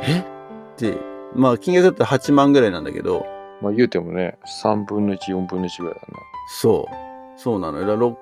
[0.00, 0.20] え？
[0.20, 0.24] っ
[0.76, 0.96] て、
[1.34, 3.26] まあ金額だったら8万ぐらいなんだけど、
[3.64, 6.18] まあ言うてもね、3分の1、4分の1ぐらいだな。
[6.48, 6.94] そう。
[7.40, 7.86] そうなのよ。
[7.86, 8.16] だから5、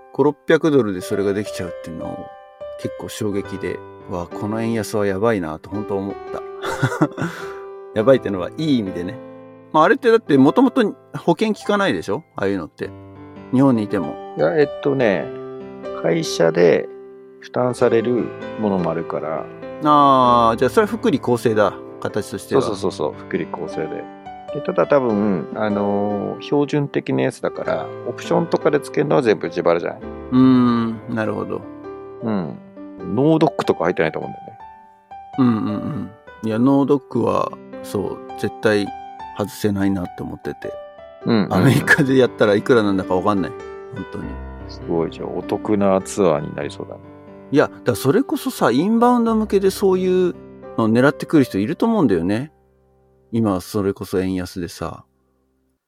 [0.48, 2.26] 600ドルでそれができちゃうっていうのを
[2.80, 3.78] 結構衝撃で、
[4.08, 6.42] わあ、この円安はやばいなと本当思った。
[7.94, 9.18] やばいってのはいい意味でね。
[9.72, 10.82] まああれってだってもともと
[11.18, 12.24] 保険効かないでしょ？
[12.36, 12.90] ああいうのって。
[13.52, 14.34] 日本にいても。
[14.38, 15.26] いや、えっとね、
[16.02, 16.88] 会社で
[17.40, 18.24] 負担される
[18.60, 19.44] ものもあるから、
[19.84, 21.74] ああ、じゃあそれは福利厚生だ。
[22.00, 22.66] 形としてそうは。
[22.68, 24.02] そうそうそう、福利厚生で。
[24.54, 30.00] でただ多分、あのー標準的なやつだから、オプションとかでつけるのは全部自腹じゃない？
[30.00, 31.60] うーん、なるほど。
[32.22, 32.58] うん。
[33.14, 34.58] ノードックとか入ってないと思うんだよね。
[35.38, 35.64] うんうん
[36.42, 36.48] うん。
[36.48, 37.50] いや、ノードックは、
[37.82, 38.86] そう、絶対
[39.38, 40.72] 外せないなって思ってて。
[41.24, 43.52] うん、アメリカでやったらいくらなんだかわかんない。
[43.94, 44.24] 本当に。
[44.68, 47.00] すごい、じゃあお得なツアーになりそうだね。
[47.52, 50.34] いや、だそれこそさ、インバウンド向けでそういう
[50.76, 52.50] のを狙ってくる人いると思うんだよね。
[53.32, 55.04] 今、それこそ円安でさ。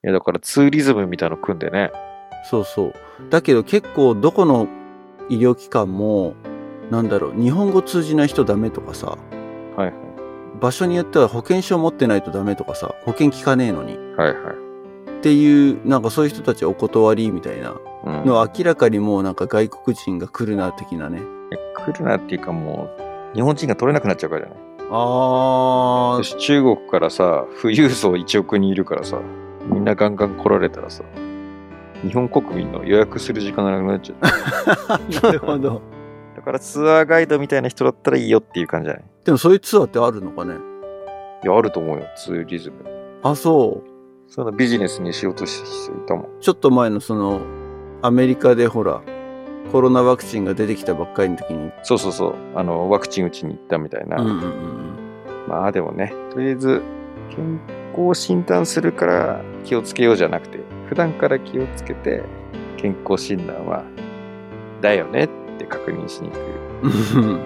[0.03, 1.93] いや、だからツーリズムみたいなの組んでね。
[2.51, 2.95] そうそう。
[3.31, 4.67] だけど結構どこの
[5.29, 6.35] 医療機関も、
[6.91, 9.17] なんだろう、日本語通じない人ダメとかさ、
[9.77, 9.93] はい
[10.61, 13.97] 場所によっては保険証持ってないとダメとかさ、保険効かねえのに。
[14.17, 14.35] はい。
[14.35, 14.55] はい
[15.19, 17.81] っていう、なんかそういう人たちはお断りみたいなはい。
[18.07, 18.27] うん。
[18.27, 21.23] のは明らかにもうなんか外国人が来るな的なね。
[21.77, 22.89] 来るなっていうかも
[23.33, 24.65] う、日本人が取れなくなっちゃうからじゃない？
[24.91, 29.19] あよし中国からさ、富裕層1億人いるからさ、
[29.67, 31.05] みんなガンガン来られたらさ、
[32.07, 34.99] 日本国民の予約する時間がなくなっちゃう。
[34.99, 35.81] ー、 なるほど。
[36.37, 39.05] だからツアーガイドみたいな人だったらいいよっていう感じじゃない？
[39.25, 40.55] でもそういうツアーってあるのかね？
[41.43, 42.77] いや、あると思うよ、ツーリズム。
[43.23, 43.91] あ、そう。
[44.31, 46.27] そんなビジネスにしようとしていたもん。
[46.41, 47.41] ちょっと前のその、
[48.03, 49.01] アメリカでほら、
[49.73, 52.35] コロナワクチンが出てきたばっかりの時に、そうそうそう。
[52.55, 54.19] あの、ワクチン打ちに行ったみたいな。
[54.19, 54.95] うんうんうん
[55.49, 56.83] まあでもね、とりあえず、
[57.31, 57.61] 健
[57.97, 60.59] 康診断するから気をつけようじゃなくて、
[60.89, 62.23] 普段から気をつけて、
[62.77, 63.85] 健康診断は、
[64.81, 67.19] だよねって確認しに行く。
[67.19, 67.41] うん。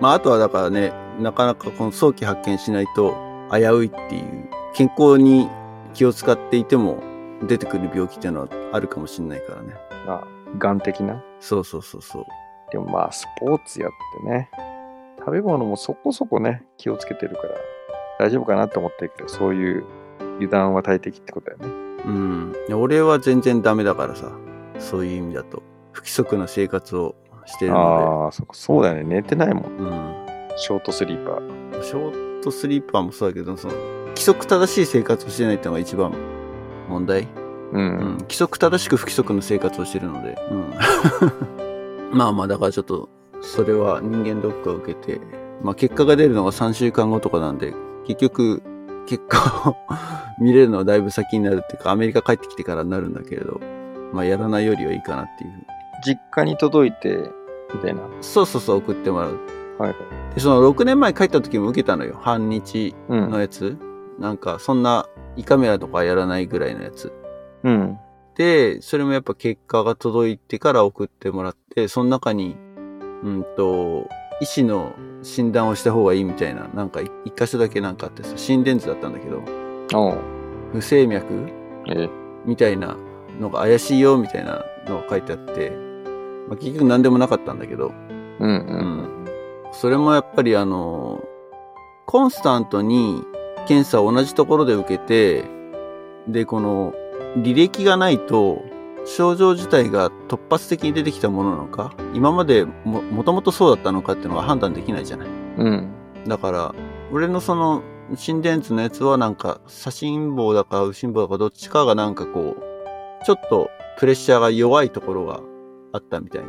[0.00, 3.14] まあ、あとはだからね、なかなかこの早期発見しないと
[3.50, 5.48] 危ういっていう、健康に
[5.94, 7.02] 気を使っていても
[7.46, 9.74] 出てくる病気っていうのはあるかもしれないからね。
[10.06, 10.24] まあ、
[10.58, 11.22] 癌的な？
[11.40, 12.24] そうそうそうそう。
[12.72, 13.90] でもまあ、スポーツやっ
[14.24, 14.50] てね、
[15.18, 17.54] 食べ物もそこそこね、気をつけてるから、
[18.18, 19.84] 大丈夫かなって思ってるけど、そういう
[20.36, 21.66] 油断は大敵ってことだよね。
[22.06, 22.54] うん。
[22.74, 24.30] 俺は全然ダメだからさ、
[24.78, 25.62] そういう意味だと。
[25.92, 27.14] 不規則な生活を
[27.46, 29.04] してるのああ、そこそうだよね。
[29.04, 29.76] 寝てないもん。
[29.76, 29.82] で。
[29.82, 30.26] うん。
[30.56, 31.82] ショートスリーパー。
[31.82, 33.74] ショートスリーパーもそうだけど、その、
[34.08, 36.12] 規則正しい生活をしてないってのが一番
[36.88, 37.26] 問題。
[37.72, 37.78] う。
[37.78, 38.18] うんん。
[38.22, 40.38] 規則正しく不規則な生活をしてるので。
[40.50, 40.74] うん。
[42.16, 43.08] まあまあ、だからちょっと、
[43.40, 45.20] それは人間ドックを受けて、
[45.62, 47.74] まあ結果が出るのが3週間後とかなんで、
[48.06, 48.62] 結局、
[49.06, 49.76] 結果を
[50.42, 53.60] 見れるのはだいぶ先になるっていうか、アメリカ帰ってきてからになるんだけれど、
[54.12, 55.50] まあやらないよりはいいかなっていう。
[56.04, 57.30] 実家に届いて、
[57.74, 58.00] みたいな。
[58.20, 59.38] そうそうそう送ってもらう。
[59.78, 60.34] はいはい。
[60.34, 62.16] で、その6年前帰った時も受けたのよ。
[62.20, 63.76] 半日うんのやつ。
[64.18, 65.06] なんか、そんな
[65.36, 67.12] 胃カメラとかやらないぐらいのやつ。
[67.66, 67.98] うん。
[68.36, 72.56] で、それもやっぱ結果が届いてから送ってもらって、その中に、
[73.24, 74.08] うんと、
[74.40, 79.42] 医師の診断をした方がいいみたいな、なんかい一箇所だけなんかあってさ、心電図だったんだけど、
[80.72, 81.26] 不整脈
[81.88, 82.08] え
[82.44, 82.96] みたいな
[83.40, 85.70] のが怪しいよみたいなのが書いてあって、
[86.48, 87.92] まあ、結局何でもなかったんだけど、
[88.38, 89.24] うんうん。
[89.72, 91.24] それもやっぱりあの、
[92.06, 93.24] コンスタントに
[93.66, 95.44] 検査を同じところで受けて、
[96.28, 96.94] で、この
[97.36, 98.62] 履歴がないと、
[99.04, 105.28] 症状自体が突発的に出てきたものなのか、今までも、もともとそうだったのかっていうのが判断できないじゃない。
[105.58, 105.88] うん。
[106.26, 106.74] だから、
[107.12, 107.82] 俺のその
[108.14, 115.40] 心電図のやつはなんか、左心房だか右心房だかどっちかがなんかこう、ちょっとプレッシャーが弱いところが
[115.92, 116.48] あったみたいな。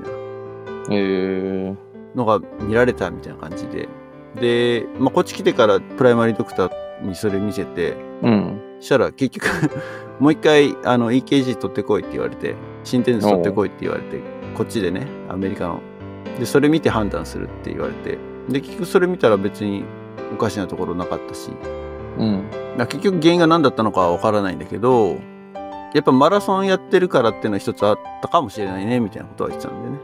[0.90, 1.88] えー。
[2.16, 3.88] のが見られたみたいな感じで。
[4.40, 6.72] で、まあ、こっち来てからプライマリードクター
[7.06, 8.62] にそれ見せて、うん。
[8.80, 9.48] したら結局
[10.20, 14.22] もう一回あの EKG 取ってこいって言われて、心電図取ってこいって言われて、
[14.56, 15.82] こっちでね、アメリカの。
[16.40, 18.18] で、それ見て判断するって言われて、
[18.50, 19.84] で、結局それ見たら別に
[20.34, 21.52] おかしなところなかったし、
[22.18, 22.44] うん。
[22.78, 25.18] 結局原因が何だったのかはわからないんだけど、
[25.94, 29.98] やっぱマラソンやってるからっていうのは一つあったかもしれないね、みたいなことは言ってたんでね。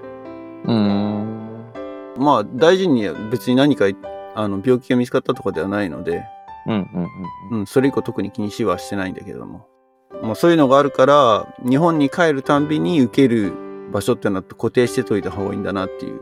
[0.66, 1.24] うーん。
[2.18, 3.86] まあ、大事に別に何か、
[4.36, 6.24] あの、病気が見つかったとかではないので、
[6.68, 7.10] うんうん
[7.52, 7.60] うん。
[7.60, 9.68] うん、それ以降特に気にしはしてないんだけども。
[10.22, 13.52] まあ、そういうのがあるから、日本に帰るたんびに受ける
[13.92, 16.22] 場所ってのは固定してといた方がいいんだなっていう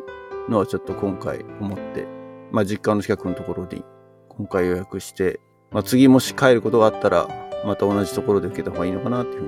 [0.49, 2.07] のはちょっと今回思って、
[2.51, 3.83] まあ、実家の近くのところに
[4.29, 5.39] 今回予約して、
[5.71, 7.27] まあ、次もし帰ることがあったら、
[7.65, 9.47] また同じところで受けた方がいいのかなっていうふう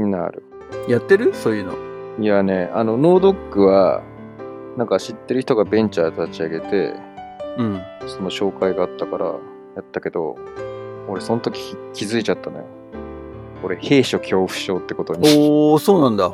[0.00, 0.22] には。
[0.22, 0.44] なる。
[0.88, 1.32] やってる？
[1.32, 1.74] そういうの。
[2.18, 4.02] いやね、あの、ノードックは、
[4.76, 6.94] なんか知ってる人がベンチャー立ち上げて、
[7.56, 7.80] うん。
[8.06, 9.34] その紹介があったから
[9.76, 10.36] やったけど、
[11.08, 12.64] 俺その時気づいちゃったのよ。
[13.62, 15.28] 俺、兵所恐怖症ってことに。
[15.28, 16.30] おー、そうなんだ。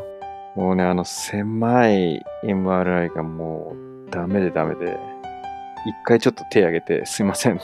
[0.56, 3.74] もうね、あの狭い MRI がも
[4.06, 4.98] うダメでダメで、
[5.86, 7.58] 一回ちょっと手挙げて、すいません。
[7.58, 7.62] ち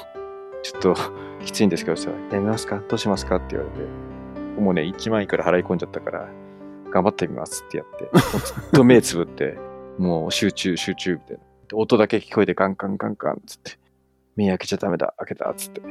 [0.75, 0.97] ょっと
[1.45, 2.81] きついんですけどさ、やめますか？
[2.89, 3.37] どうしますか？
[3.37, 6.29] って言われて、もうね、1万いくら払い込んじゃったから、
[6.91, 9.59] 頑張ってみますってやって、ずっと目つぶって、
[9.99, 11.43] もう集中集中みたいな。
[11.69, 13.73] で音だけ聞こえてガンガンガンガンっつって、
[14.37, 15.83] 目開けちゃダメだ、開けたっつって。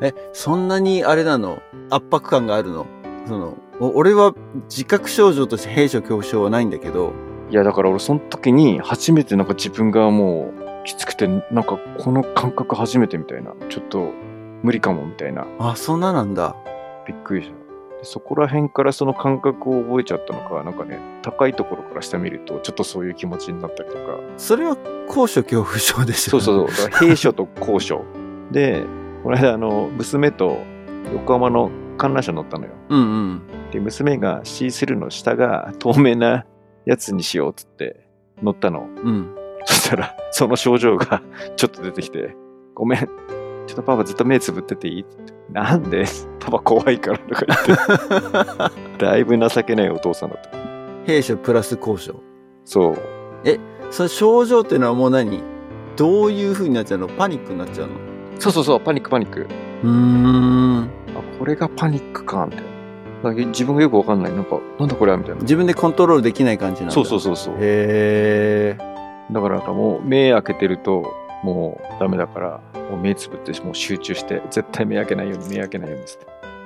[0.00, 1.62] え、そんなにあれなの？
[1.90, 2.86] 圧迫感があるの？
[3.26, 4.34] その、お俺は
[4.68, 7.12] 自覚症状として閉所恐怖症はないんだけど、
[7.50, 13.52] いや、だから俺その時に初めてなんか自分がもうきつくて、なんかこの感覚初めてみたいな。
[13.68, 14.10] ちょっと
[14.62, 15.46] 無理かもみたいな。
[15.58, 16.56] あ、そんななんだ。
[17.06, 17.61] びっくりした。
[18.02, 24.18] でそこら辺からその感覚を覚えちゃったのか、なんかね、高いところから下見るとちょっとそういう気持ちになったりとか。
[24.36, 24.76] それは
[25.08, 26.44] 高所恐怖症ですよね。
[26.44, 26.90] そうそうそう。
[27.08, 28.04] 兵所と高所。
[28.50, 28.84] で、
[29.22, 30.58] この間あの、娘と
[31.12, 32.72] 横浜の観覧車乗ったのよ。
[32.88, 33.02] うんう
[33.34, 33.42] ん。
[33.70, 36.44] で、娘が C3 の下が透明な
[36.84, 38.08] やつにしようっつって
[38.42, 38.88] 乗ったの。
[39.04, 39.36] うん。
[39.64, 41.22] そしたら、その症状が
[41.54, 42.34] ちょっと出てきて、
[42.74, 45.02] ごめん、ちょっとパパずっと目つぶってていい？
[45.02, 46.04] ってなんで
[46.40, 47.56] パパ怖いからとか言
[48.66, 50.50] って、 だいぶ情けないお父さんだった。
[51.06, 52.14] 閉所プラス高所。
[52.64, 52.98] そう。
[53.90, 55.42] それ症状っていうのはもう何？
[55.96, 57.08] どういう風になっちゃうの？
[57.08, 57.92] パニックになっちゃうの？
[58.38, 59.46] そうそうそう、パニックパニック。
[59.84, 60.84] うーん。
[60.84, 60.88] あ、
[61.38, 62.64] これがパニックか、みたい
[63.22, 63.30] な。
[63.30, 64.32] なんか自分がよくわかんない。
[64.32, 65.42] なんか、なんだこれはみたいな。
[65.42, 66.94] 自分でコントロールできない感じなんだ。
[66.94, 67.54] そうそうそうそう。
[67.58, 69.32] へー。
[69.34, 71.12] だからなんかもう目開けてると
[71.42, 76.18] もうダメだから、もう目つぶってもう集中して、絶対目開けないように目開けないようにって。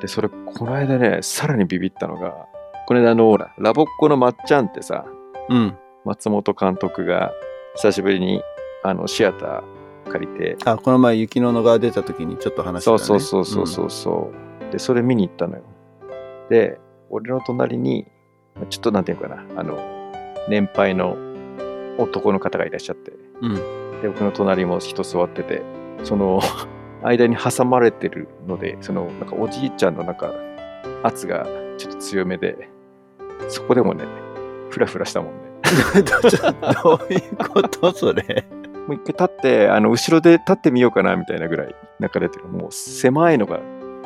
[0.03, 2.47] で、それ、この間ね、さらにビビったのが、
[2.87, 5.07] この間あの、ほら、ラボっ子のまっちゃんってさ、
[5.49, 5.77] うん。
[6.05, 7.33] 松本監督が
[7.75, 8.41] 久しぶりに
[8.85, 12.99] あのシアター借りて、あ、この前雪の野が出た時にちょっと話したね。
[12.99, 14.31] そうそうそうそうそうそ
[14.69, 15.63] う、で、それ見に行ったのよ。
[16.49, 16.79] で、
[17.11, 18.07] 俺の隣に、
[18.71, 19.79] ちょっとなんていうのかな、あの、
[20.49, 21.17] 年配の
[21.99, 23.13] 男の方がいらっしゃって、
[23.43, 23.55] うん。
[23.97, 24.03] うん。
[24.03, 25.63] で、僕の隣も人座ってて、
[26.05, 26.41] その、
[27.03, 30.33] 間に挟まれてるので、その、なんかおじいちゃんのなんか、
[31.03, 32.69] 圧がちょっと強めで、
[33.49, 34.05] そこでもね、
[34.71, 35.41] フラフラしたもんね。
[36.83, 38.45] どういうことそれ？
[38.87, 42.47] もう一回立って、あの、後ろで立ってみようかな、みたいなぐらい、なんか出てる。
[42.47, 43.61] もう狭いのが、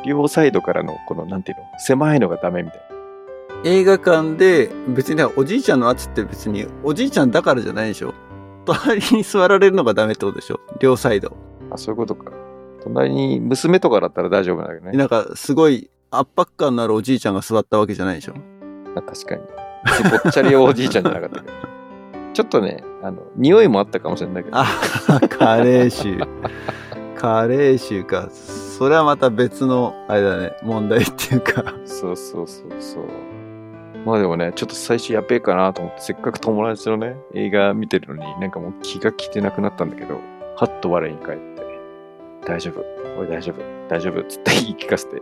[0.06, 2.90] 両サイドからの、この、なんていうの、狭いのがダメみたいな。
[3.64, 8.14] 映画館で別にねおじいちゃんの圧って別におじいちゃんだからじゃないでしょ？
[8.64, 10.60] 隣に座られるのがダメってことでしょ？
[10.80, 11.36] 両サイド。
[11.70, 12.30] あ、そういうことか。
[12.82, 14.96] 隣に娘とかだったら大丈夫だけどね。
[14.96, 18.34] なんか、すごい圧迫感のあるおじいちゃんが座ったわけじゃないでしょ？
[18.96, 19.42] あ確かに。
[20.22, 21.46] ぽっちゃりおじいちゃんじゃなかったけ？
[21.46, 21.52] ど。
[22.32, 24.56] ちょっとね、あの、匂いもあったかもしれないけど。
[24.58, 24.66] あ、
[25.28, 26.18] カレー臭。
[27.16, 28.28] カレー臭か。
[28.30, 31.74] それはまた別の、あれだね、問題っていうか。
[31.84, 33.04] そうそうそうそう。
[34.04, 40.20] まあでもね、ちょっと最初やべえかなと思って、せっかく友達のね、映画見てるのに、なんかもう気が気てなくなったんだけど、
[40.56, 41.62] はっと我に返って、
[42.46, 42.80] 大丈夫、
[43.20, 45.20] おい大丈夫、大丈夫っつって 言い聞かせて、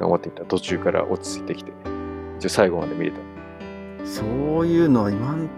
[0.00, 1.72] 頑張ってみたら途中から落ち着いてきて、
[2.38, 3.18] 一応最後まで見れた。
[4.04, 4.22] そ
[4.60, 5.48] ういうのは今ん、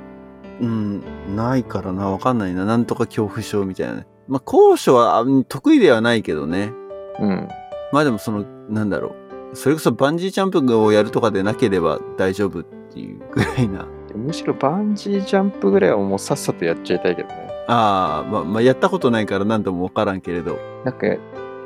[0.60, 2.66] うん、ないからな、わかんないな。
[2.66, 4.06] なんとか恐怖症みたいなね。
[4.28, 6.72] まあ、高所はあ得意ではないけどね。
[7.20, 7.48] うん。
[7.92, 9.23] まあでもその、なんだろう。
[9.54, 13.86] それこそバンジージャンプをやるとかでなければ大丈夫っていうぐらいな。
[14.14, 17.50] むしろバンジージャンプぐらいはもうさっさとやっちゃいたいけどね。
[17.66, 20.58] ああ、まあ、まあ、やったことないから何ともわからんけれど。
[20.84, 21.18] なんか、永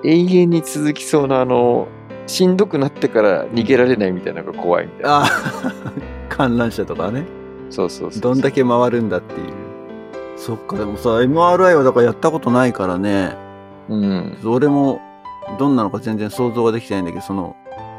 [0.05, 1.89] 遠に続きそうなあの、
[2.27, 5.11] しんどくなってから逃げられないみたいなのが怖いみたいな。
[5.19, 5.31] ああ、
[6.29, 7.27] 観覧車とかね。
[7.71, 8.23] そうそうそう。
[8.23, 9.49] どんだけ回るんだっていう。
[10.37, 13.37] そっか、でもさ、MRI はだからやったことないからね。
[13.89, 14.39] うん。
[14.45, 15.01] 俺も
[15.59, 17.57] どんなのか全然想像ができてないんだけど、その、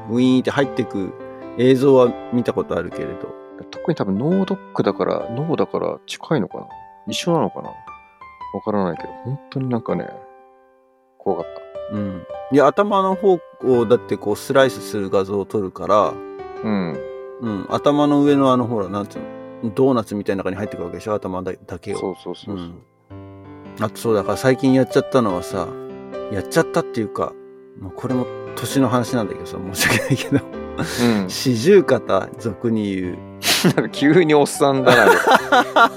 [0.09, 1.13] ウィーンって入ってく
[1.57, 3.39] 映像は見たことあるけれど。
[3.71, 6.67] 特に多分脳ドックだから、脳だから近いのかな？
[7.07, 7.69] 一緒なのかな？
[8.53, 10.09] わからないけど、本当になんかね、
[11.17, 11.53] 怖かっ
[11.91, 12.25] うん。
[12.51, 16.13] いや、頭の方をだってこうスライスする画像を撮るから、
[16.61, 16.67] た。
[16.67, 16.97] うん。
[17.41, 21.13] うん、頭の上のあのほら、なんていうの、ドーナツみたいな中に入ってくるわけでしょ？
[21.13, 21.97] 頭だだけを。
[21.97, 22.65] そうそうそうそう。
[22.65, 22.81] うん
[23.81, 25.67] あとそうだから最近やっちゃったのはさ、
[26.33, 27.33] やっちゃったっていうか、
[27.79, 28.25] まあ、これも
[28.55, 30.39] 年の話なんだけどさ、申し訳ないけど、
[30.79, 31.29] うん。
[31.29, 33.17] 四十肩、俗に言う。
[33.63, 35.11] なんか急におっさんだな。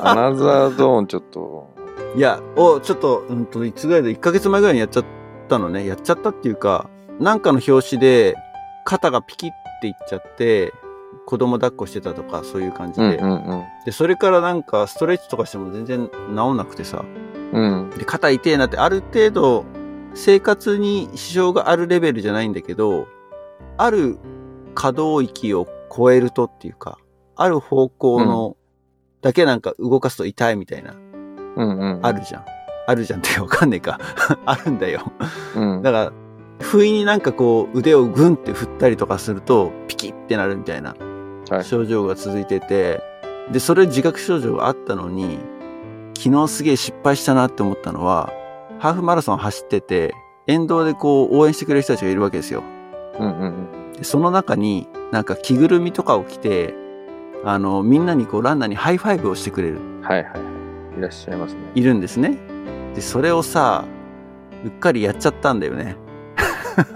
[0.00, 1.72] アナザードーンちょっと。
[2.16, 5.05] いや、を、ちょっと、うんと、いつぐらいで、1ヶ月前ぐらいにやっちゃっ
[5.48, 5.86] たのね。
[5.86, 6.90] やっちゃったっていうか、
[7.20, 8.34] なんかの表紙で、
[8.84, 9.50] 肩がピキっ
[9.80, 10.72] ていっちゃって、
[11.26, 13.16] 子供抱っこしてたとか、そういう感じで。
[13.16, 17.05] うんうんで、それからなんか、ストレッチとかしても全然治んなくてさ。
[17.53, 17.82] うん。
[17.82, 17.90] うん。
[17.90, 19.64] で、肩痛えなって、ある程度、
[20.14, 23.06] 生活に支障があるレベルじゃないんだけど、
[23.76, 24.18] ある
[24.74, 26.98] 可動域を超えるとっていうか、
[27.36, 28.56] ある方向の、
[29.20, 30.94] だけなんか動かすと痛いみたいな、
[31.56, 32.00] うんうん。
[32.02, 32.44] あるじゃん。
[32.86, 34.00] あるじゃんってわかんねえか。
[34.44, 35.12] あるんだよ。
[35.54, 35.82] うん。
[35.82, 36.12] だから、
[36.60, 40.94] 不意になんかこう腕をグンって振ったりとかすると、ピキってなるみたいな
[41.50, 43.02] はい症状が続いてて、
[43.50, 45.38] で、それ自覚症状があったのに、
[46.16, 48.32] 昨日すげえ失敗したなって思ったのは、
[48.82, 50.12] ハーフマラソン走ってて、
[50.48, 52.64] 沿道でこう応援してくれる人たちがいるわけですよ。
[53.16, 56.74] うんうんでその中になんか着ぐるみとかを着て、
[57.44, 60.00] あの、みんなにこうランナーに high five をしてくれる、うん。
[60.00, 60.38] はいはいは
[60.96, 60.98] い。
[60.98, 61.60] いらっしゃいますね。
[61.76, 62.36] いるんですね。
[62.96, 63.84] で、それをさ、
[64.64, 65.94] うっかりやっちゃったんだよね。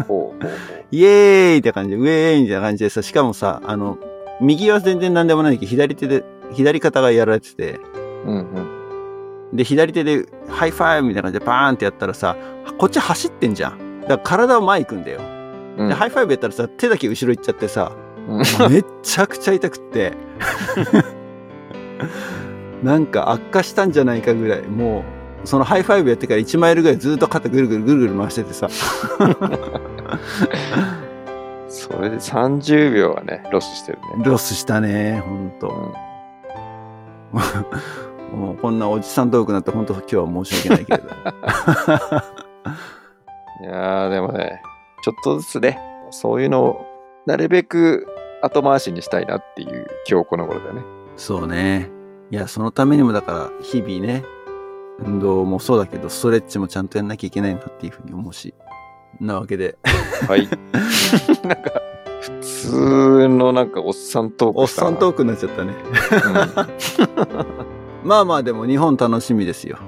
[0.09, 0.51] ほうほう
[0.91, 3.97] イエーイって感じで、ウェーイみたいな感じでさ、しかもさ、あの、
[4.41, 7.79] 右は全然何でもないけど、左手で、左肩がやられてて、
[8.25, 8.35] ほう。
[8.35, 8.41] うんう
[8.73, 8.76] ん。
[9.53, 12.37] で、左手で、 high five みたいな感じでバーンってやったらさ、
[12.79, 14.01] こっち走ってんじゃん。
[14.03, 15.21] だから体を前行くんだよ。
[15.79, 17.93] うんで、 high five やったらさ、手だけ後ろ行っちゃってさ、
[18.29, 20.13] うんめっちゃくちゃ痛くって。
[22.83, 25.05] なんか悪化したんじゃないかぐらい、も
[25.45, 28.69] う、その high five やってから1マイルぐらいずっと肩ぐるぐるぐるぐる回しててさ、
[31.69, 34.25] それで30秒はね、ロスしてるね。
[34.25, 35.95] ロスしたね、ほんと。
[37.33, 37.41] うん
[38.33, 41.05] もうこんなおじさんトークになって本当今日は申し訳ないけれど。
[43.63, 44.63] いやー、でもね、
[45.03, 45.79] ちょっとずつね、
[46.11, 46.87] そういうのを
[47.27, 48.07] なるべく
[48.43, 50.83] 後回しにしたいなっていう今日この頃だよね。
[51.17, 51.91] そうね。
[52.31, 54.25] いや、そのためにもだから、日々ね、
[54.99, 58.55] 運動もそうだけど、ストレッチもちゃんとやんなきゃいけないなっていうふうに思うし。
[59.21, 59.79] なわけで、
[60.29, 60.49] はい。
[61.47, 61.71] なんか、
[62.21, 65.75] 普通のなんかおっさんトークおっさんトークになっちゃったね。
[68.07, 69.79] まあまあでも日本楽しみですよ。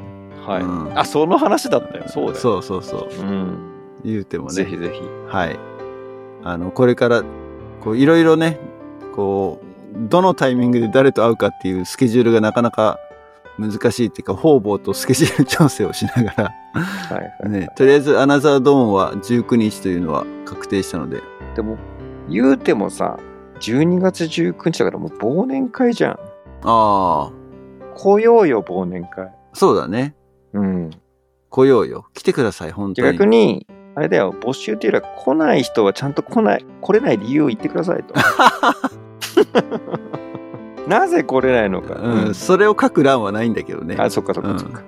[0.45, 2.05] ク、はい、うんあ、その話だったよ。
[2.09, 2.37] そうだよ。
[2.37, 3.21] そうそうそう。
[3.21, 3.59] うん。
[4.05, 4.55] 言うてもね。
[4.55, 5.03] ぜひぜひ。
[5.29, 5.59] はい。
[6.43, 7.23] あの、これから、
[7.81, 8.59] こう、いろいろね、
[9.15, 12.99] こう、どのタイミングで誰と会うかっていうスケジュールがなかなか
[13.59, 17.51] 難しいっていうか、方々とスケジュール調整をしながら、はいはい。
[17.51, 21.23] ね、とりあえずアナザードーンは19日というのは確定したので、
[21.57, 21.77] でも、
[22.29, 23.19] 言うてもさ、
[23.61, 26.13] 12月19日だからもう忘年会じゃん。
[26.13, 26.19] あ
[26.63, 27.31] あ、
[27.99, 29.33] 来ようよ、忘年会。
[29.53, 30.15] そうだね。
[30.53, 30.91] うん。
[31.51, 32.07] 来ようよ。
[32.15, 33.13] 来てください、本当に。
[33.13, 38.15] 逆に、あれだよ、募集っていうよりは来ない人はちゃんと来ない、来れない理由を言ってくださいと。
[40.89, 41.95] なぜ来れないのか。
[42.01, 43.97] うん、それを書く欄はないんだけどね。
[43.99, 44.83] あ、そっかそっうんかそっか。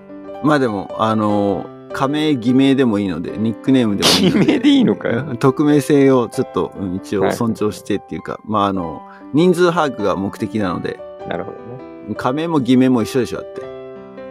[0.44, 4.48] まあでも、あの仮名、偽名でもいいので、ニックネームでもいいので。
[4.48, 5.24] 偽名でいいのかよ。
[5.36, 9.02] 匿名性をちょっと、うん一応はい尊重してっていうか、まああの、
[9.34, 11.69] 人数把握が目的なので、なるほどね。
[12.14, 13.62] 仮名も偽名も一緒でしょ、だって。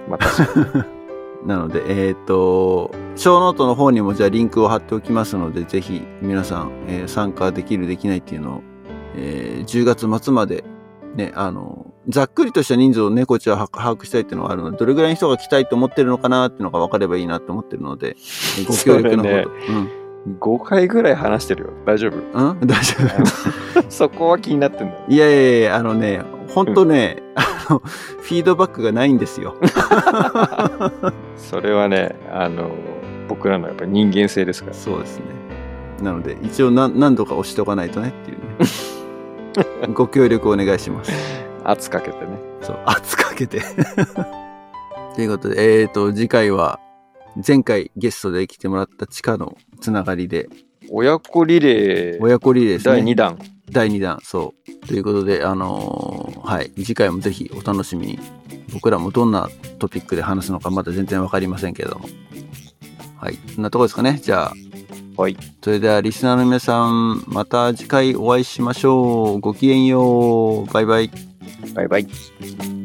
[0.09, 0.99] まあ確かに。
[1.45, 8.61] なので、えっ、と、ショーノートの方にもじゃあリンクを貼っておきますので、ぜひ皆さん、えー参加できる、できないっていうのを、
[9.15, 10.63] えー10月末まで、
[11.15, 19.29] ね、あの、ざっくりとした人数を猫ちゃんは把握したいっていうのがあるので、どれぐらいの人が来たいと思ってるのかなっていうのが分かればいいなと思ってるので、えーご協力のほど。
[19.29, 19.98] それ
[20.39, 21.69] 5回ぐらい話してるよ。
[21.85, 22.17] 大丈夫？
[22.17, 22.49] うん？
[22.61, 22.95] うん大丈
[23.73, 23.83] 夫？
[23.89, 25.05] そこは気になってんだよ。
[25.07, 29.55] いやいやいや、あのね、ほんとね、あの、フィードバックがないんですよ。
[31.37, 32.71] それはね、あの、
[33.27, 34.75] 僕らのやっぱり人間性ですから。
[34.75, 35.25] そうですね。
[36.01, 38.43] なので、一応何何度か押しておかないとねっていうね。
[39.93, 41.11] ご協力お願いします。
[41.63, 42.39] 圧かけてね。
[42.61, 43.61] そう、圧かけて。
[45.15, 46.79] ということで、えっ、ー、と、次回は、
[47.45, 50.49] 前回ゲストで来てもらった地下のつながりで、
[50.91, 52.95] 親子リレー親子リレーですね。
[52.95, 53.39] 第2弾。
[53.71, 54.87] 第2弾、そう。
[54.87, 58.19] ということで、あのーはい、次回もぜひお楽しみに。
[58.73, 62.05] 僕らもどんなトピックで話すのかまだ全然わかりませんけれども。
[63.17, 64.19] はい、そんなとこですかね。
[64.21, 64.53] じゃあ、
[65.21, 65.37] はい。
[65.61, 69.39] それではリスナーの皆さん、また次回お会いしましょう。
[69.39, 70.73] ごきげんよう。
[70.73, 71.11] バイバイ。
[71.73, 72.78] バイバイ。